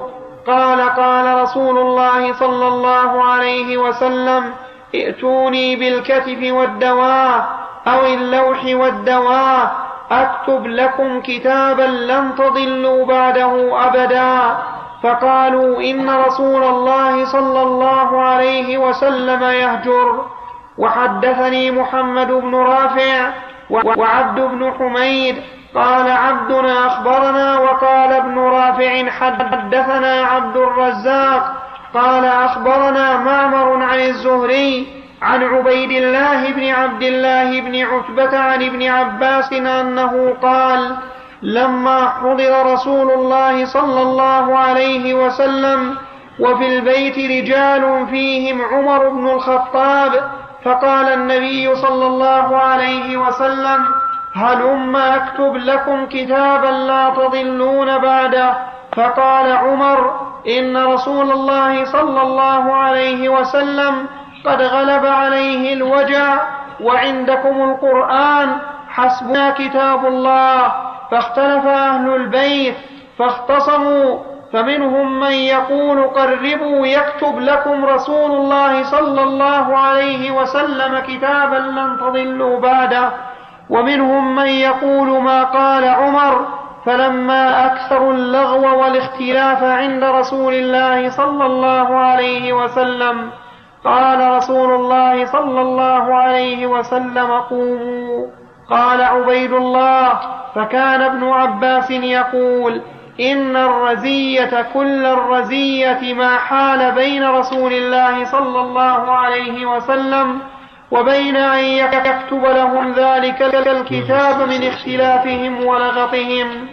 [0.47, 4.53] قال قال رسول الله صلى الله عليه وسلم
[4.95, 7.49] ائتوني بالكتف والدواء
[7.87, 9.84] أو اللوح والدواء.
[10.11, 14.57] أكتب لكم كتابا لن تضلوا بعده أبدا.
[15.03, 20.25] فقالوا إن رسول الله صلى الله عليه وسلم يهجر.
[20.77, 23.29] وحدثني محمد بن رافع
[23.69, 25.41] وعبد بن حميد.
[25.75, 31.53] قال عبدنا أخبرنا وقال ابن رافع حدثنا عبد الرزاق.
[31.93, 38.83] قال أخبرنا معمر عن الزهري عن عبيد الله بن عبد الله بن عتبة عن ابن
[38.87, 40.95] عباس أنه قال
[41.41, 45.95] لما حضر رسول الله صلى الله عليه وسلم
[46.39, 50.11] وفي البيت رجال فيهم عمر بن الخطاب
[50.63, 53.85] فقال النبي صلى الله عليه وسلم
[54.35, 58.53] هلم أكتب لكم كتابا لا تضلون بعده؟
[58.95, 64.07] فقال عمر إن رسول الله صلى الله عليه وسلم
[64.45, 66.37] قد غلب عليه الوجع
[66.81, 68.57] وعندكم القرآن
[68.89, 70.71] حسبنا كتاب الله
[71.11, 72.75] فاختلف أهل البيت
[73.19, 74.19] فاختصموا
[74.53, 82.59] فمنهم من يقول قربوا يكتب لكم رسول الله صلى الله عليه وسلم كتابا لن تضلوا
[82.59, 83.11] بعده
[83.69, 86.47] ومنهم من يقول ما قال عمر
[86.85, 93.29] فلما أكثروا اللغو والاختلاف عند رسول الله صلى الله عليه وسلم
[93.85, 98.27] قال رسول الله صلى الله عليه وسلم قوموا.
[98.69, 100.19] قال عبيد الله
[100.55, 102.81] فكان ابن عباس يقول
[103.19, 110.41] إن الرزية كل الرزية ما حال بين رسول الله صلى الله عليه وسلم
[110.91, 116.67] وبين أن يكتب لهم ذلك الكتاب من اختلافهم ولغطهم.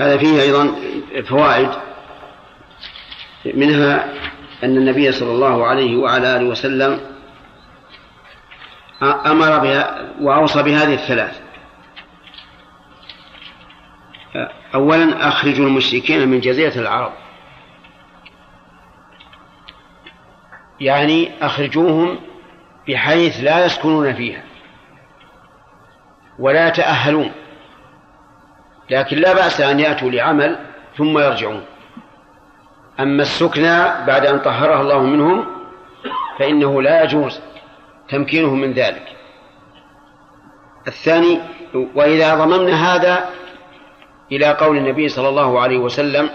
[0.00, 0.74] هذا فيه أيضا
[1.28, 1.70] فوائد.
[3.46, 4.12] منها
[4.64, 7.00] أن النبي صلى الله عليه وعلى آله وسلم
[9.02, 11.40] أمر بها وأوصى بهذه الثلاث.
[14.74, 17.12] أولا أخرجوا المشركين من جزيرة العرب.
[20.80, 22.18] يعني أخرجوهم
[22.88, 24.42] بحيث لا يسكنون فيها
[26.38, 27.32] ولا يتأهلون
[28.90, 30.58] لكن لا بأس أن يأتوا لعمل
[30.96, 31.64] ثم يرجعون.
[33.00, 35.44] أما السكنى بعد أن طهرها الله منهم
[36.38, 37.40] فإنه لا يجوز
[38.08, 39.16] تمكينهم من ذلك.
[40.88, 41.40] الثاني
[41.94, 43.28] وإذا ضممنا هذا
[44.32, 46.30] إلى قول النبي صلى الله عليه وسلم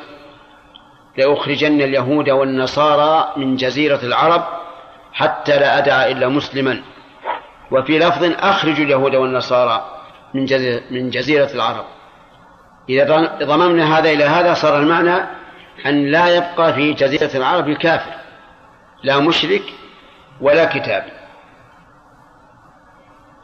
[1.18, 4.44] لأخرجن اليهود والنصارى من جزيرة العرب
[5.14, 6.82] حتى لا أدع إلا مسلما.
[7.72, 9.86] وفي لفظ أخرجوا اليهود والنصارى
[10.34, 10.42] من
[10.92, 11.86] من جزيرة العرب.
[12.90, 15.39] إذا ضممنا هذا إلى هذا صار المعنى
[15.86, 18.12] أن لا يبقى في جزيرة العرب الكافر
[19.04, 19.64] لا مشرك
[20.42, 21.06] ولا كتاب.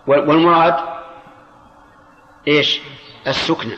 [0.07, 0.75] والمراد
[2.47, 2.81] إيش؟
[3.27, 3.77] السكنى.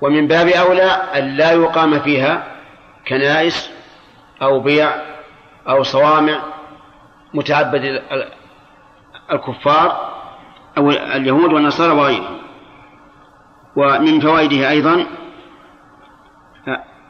[0.00, 2.56] ومن باب أولى أن لا يقام فيها
[3.08, 3.70] كنائس
[4.42, 4.90] أو بيع
[5.68, 6.42] أو صوامع
[7.34, 8.02] متعبد
[9.32, 10.14] الكفار
[10.78, 12.38] أو اليهود والنصارى وغيرهم.
[13.76, 15.06] ومن فوائده أيضا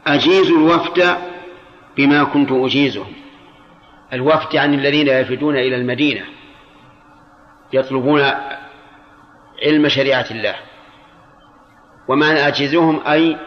[0.07, 1.17] أجيز الوفد
[1.97, 3.13] بما كنت أجيزهم.
[4.13, 6.25] الوفد عن الذين يفدون إلى المدينة
[7.73, 8.21] يطلبون
[9.65, 10.55] علم شريعة الله.
[12.07, 13.37] ومعنى أجيزهم أي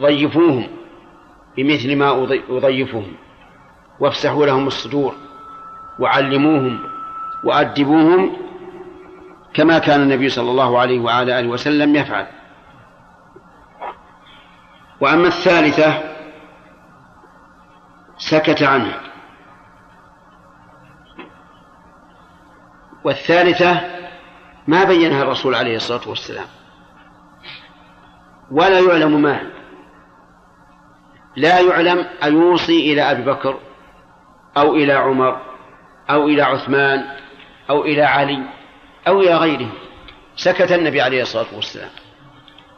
[0.00, 0.68] ضيفوهم
[1.56, 3.12] بمثل ما أضيفهم.
[4.00, 5.14] وافسحوا لهم الصدور
[5.98, 6.80] وعلموهم
[7.44, 8.36] وأدبوهم
[9.54, 12.26] كما كان النبي صلى الله عليه وعلى آله وسلم يفعل.
[15.04, 16.02] وأما الثالثة
[18.18, 19.00] سكت عنها.
[23.04, 23.80] والثالثة
[24.66, 26.46] ما بينها الرسول عليه الصلاة والسلام.
[28.50, 29.40] ولا يعلم ما
[31.36, 33.58] لا يعلم أيوصي إلى أبي بكر
[34.56, 35.40] أو إلى عمر
[36.10, 37.04] أو إلى عثمان
[37.70, 38.42] أو إلى علي
[39.08, 39.68] أو إلى غيره
[40.36, 41.90] سكت النبي عليه الصلاة والسلام.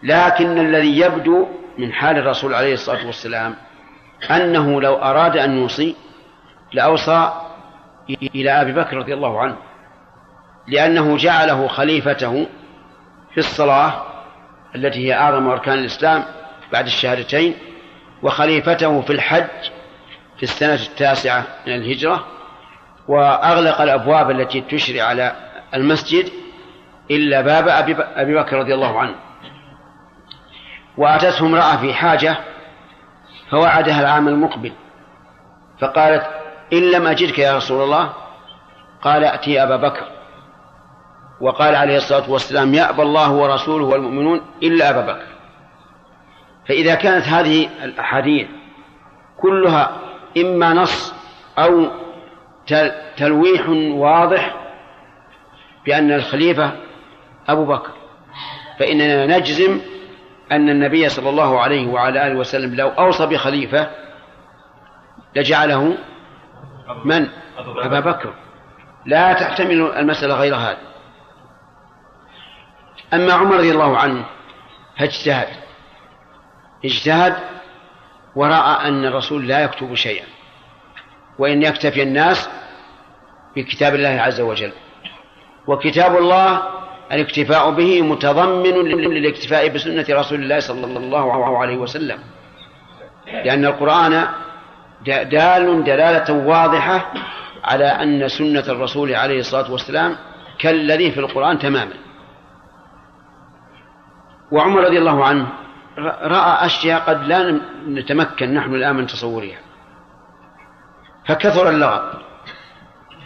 [0.03, 3.55] لكن الذي يبدو من حال الرسول عليه الصلاة والسلام
[4.31, 5.97] أنه لو أراد أن يوصي
[6.72, 7.33] لأوصى
[8.11, 9.57] إلى أبي بكر رضي الله عنه
[10.68, 12.47] لأنه جعله خليفته
[13.33, 14.03] في الصلاة
[14.74, 16.24] التي هي أعظم أركان الإسلام
[16.72, 17.55] بعد الشهادتين
[18.22, 19.70] وخليفته في الحج
[20.37, 22.27] في السنة التاسعة من الهجرة
[23.09, 25.33] وأغلق الأبواب التي تشري على
[25.74, 26.29] المسجد
[27.11, 27.68] إلا باب
[28.16, 29.14] أبي بكر رضي الله عنه.
[30.97, 32.37] وأتته امرأة في حاجة
[33.51, 34.73] فوعدها العام المقبل
[35.81, 36.27] فقالت
[36.73, 38.13] إن لم أجدك يا رسول الله
[39.03, 40.07] قال أتي أبا بكر.
[41.41, 45.27] وقال عليه الصلاة والسلام يأبى الله ورسوله والمؤمنون إلا أبا بكر.
[46.69, 48.49] فإذا كانت هذه الأحاديث
[49.41, 50.01] كلها
[50.39, 51.15] إما نص
[51.59, 51.87] أو
[53.17, 54.57] تلويح واضح
[55.87, 56.73] بأن الخليفة
[57.49, 57.91] أبو بكر
[58.79, 59.81] فإننا نجزم
[60.53, 63.91] أن النبي صلى الله عليه وعلى آله وسلم لو أوصى بخليفة
[65.37, 65.99] لجعله
[67.05, 67.29] من؟
[67.59, 68.35] أبا بكر.
[69.07, 70.79] لا تحتمل المسألة غير هذا
[73.15, 74.25] أما عمر رضي الله عنه
[74.99, 75.49] فاجتهد.
[76.85, 77.37] اجتهد
[78.37, 80.27] ورأى أن الرسول لا يكتب شيئا
[81.39, 82.51] وإن يكتفي الناس
[83.57, 84.73] بكتاب الله عز وجل.
[85.67, 86.76] وكتاب الله
[87.13, 92.19] الاكتفاء به متضمن للاكتفاء بسنة رسول الله صلى الله عليه وسلم.
[93.27, 94.29] لأن القرآن
[95.05, 97.13] دال دلالة واضحة
[97.65, 100.17] على أن سنة الرسول عليه الصلاة والسلام
[100.59, 101.95] كالذي في القرآن تماما.
[104.53, 105.47] وعمر رضي الله عنه
[106.23, 109.59] رأى أشياء قد لا نتمكن نحن الآن من تصورها.
[111.29, 112.26] فكثر اللغط.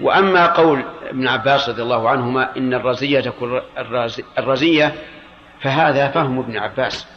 [0.00, 3.60] وأما قول ابن عباس رضي الله عنهما إن الرزية تكون
[4.38, 4.94] الرزية
[5.60, 7.08] فهذا فهم ابن عباس.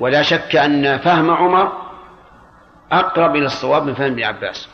[0.00, 1.72] ولا شك أن فهم عمر
[2.92, 4.68] أقرب إلى الصواب من فهم ابن عباس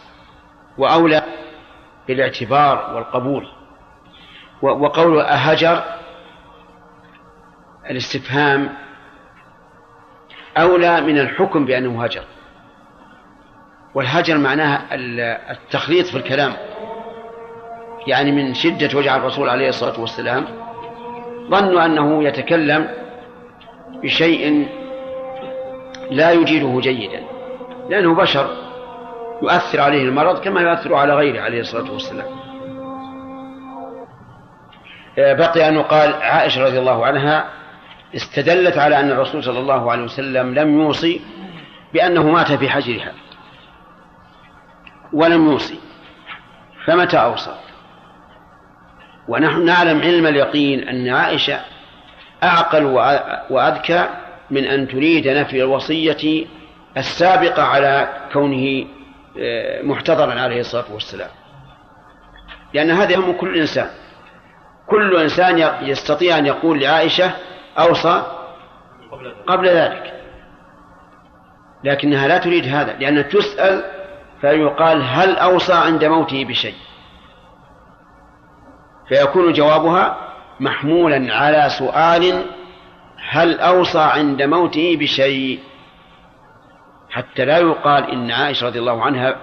[0.79, 1.23] وأولى
[2.09, 3.49] بالاعتبار والقبول.
[4.63, 5.83] وقول أهجر
[7.91, 8.75] الاستفهام
[10.59, 12.25] أولى من الحكم بأنه هجر.
[13.95, 14.87] والهجر معناها
[15.51, 16.53] التخليط في الكلام.
[18.07, 20.45] يعني من شدة وجع الرسول عليه الصلاة والسلام
[21.51, 22.89] ظنوا أنه يتكلم
[24.03, 24.69] بشيء
[26.11, 27.23] لا يجيده جيدا
[27.89, 28.49] لأنه بشر
[29.43, 32.27] يؤثر عليه المرض كما يؤثر على غيره عليه الصلاة والسلام.
[35.17, 37.45] بقي أن يقال عائشة رضي الله عنها
[38.15, 41.21] استدلت على أن الرسول صلى الله عليه وسلم لم يوصي
[41.93, 43.13] بأنه مات في حجرها
[45.13, 45.79] ولم يوصي
[46.87, 47.64] فمتى أوصى؟
[49.29, 51.61] ونحن نعلم علم اليقين أن عائشة
[52.43, 52.85] أعقل
[53.51, 54.09] وأذكى
[54.51, 56.47] من أن تريد نفي الوصية
[56.97, 58.87] السابقة على كونه
[59.39, 61.31] آه، محتضرا عليه الصلاة والسلام.
[62.75, 63.89] لأن هذا هم كل إنسان.
[64.87, 67.31] كل إنسان يستطيع أن يقول لعائشة
[67.79, 68.23] أوصى
[69.47, 70.13] قبل ذلك.
[71.85, 73.85] لكنها لا تريد هذا لأنها تسأل
[74.41, 76.75] فيقال هل أوصى عند موته بشيء.
[79.09, 80.19] فيكون جوابها
[80.61, 82.45] محمولا على سؤال
[83.29, 85.61] هل أوصى عند موته بشيء؟
[87.11, 89.37] حتى لا يقال إن عائشة رضي الله عنها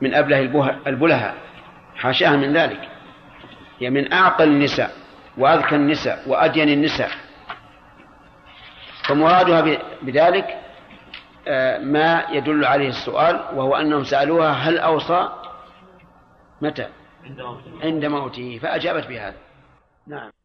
[0.00, 0.40] من أبله
[0.86, 1.34] البلهاء
[1.96, 2.88] حاشاها من ذلك.
[3.78, 4.90] هي من أعقل النساء
[5.38, 7.10] وأذكى النساء وأدين النساء.
[9.08, 10.58] فمرادها بذلك
[11.48, 15.28] آه، ما يدل عليه السؤال وهو أنهم سألوها هل أوصى؟
[16.62, 16.86] متى؟
[17.82, 18.58] عند موته.
[18.58, 19.36] فأجابت بهذا.
[20.06, 20.37] نعم.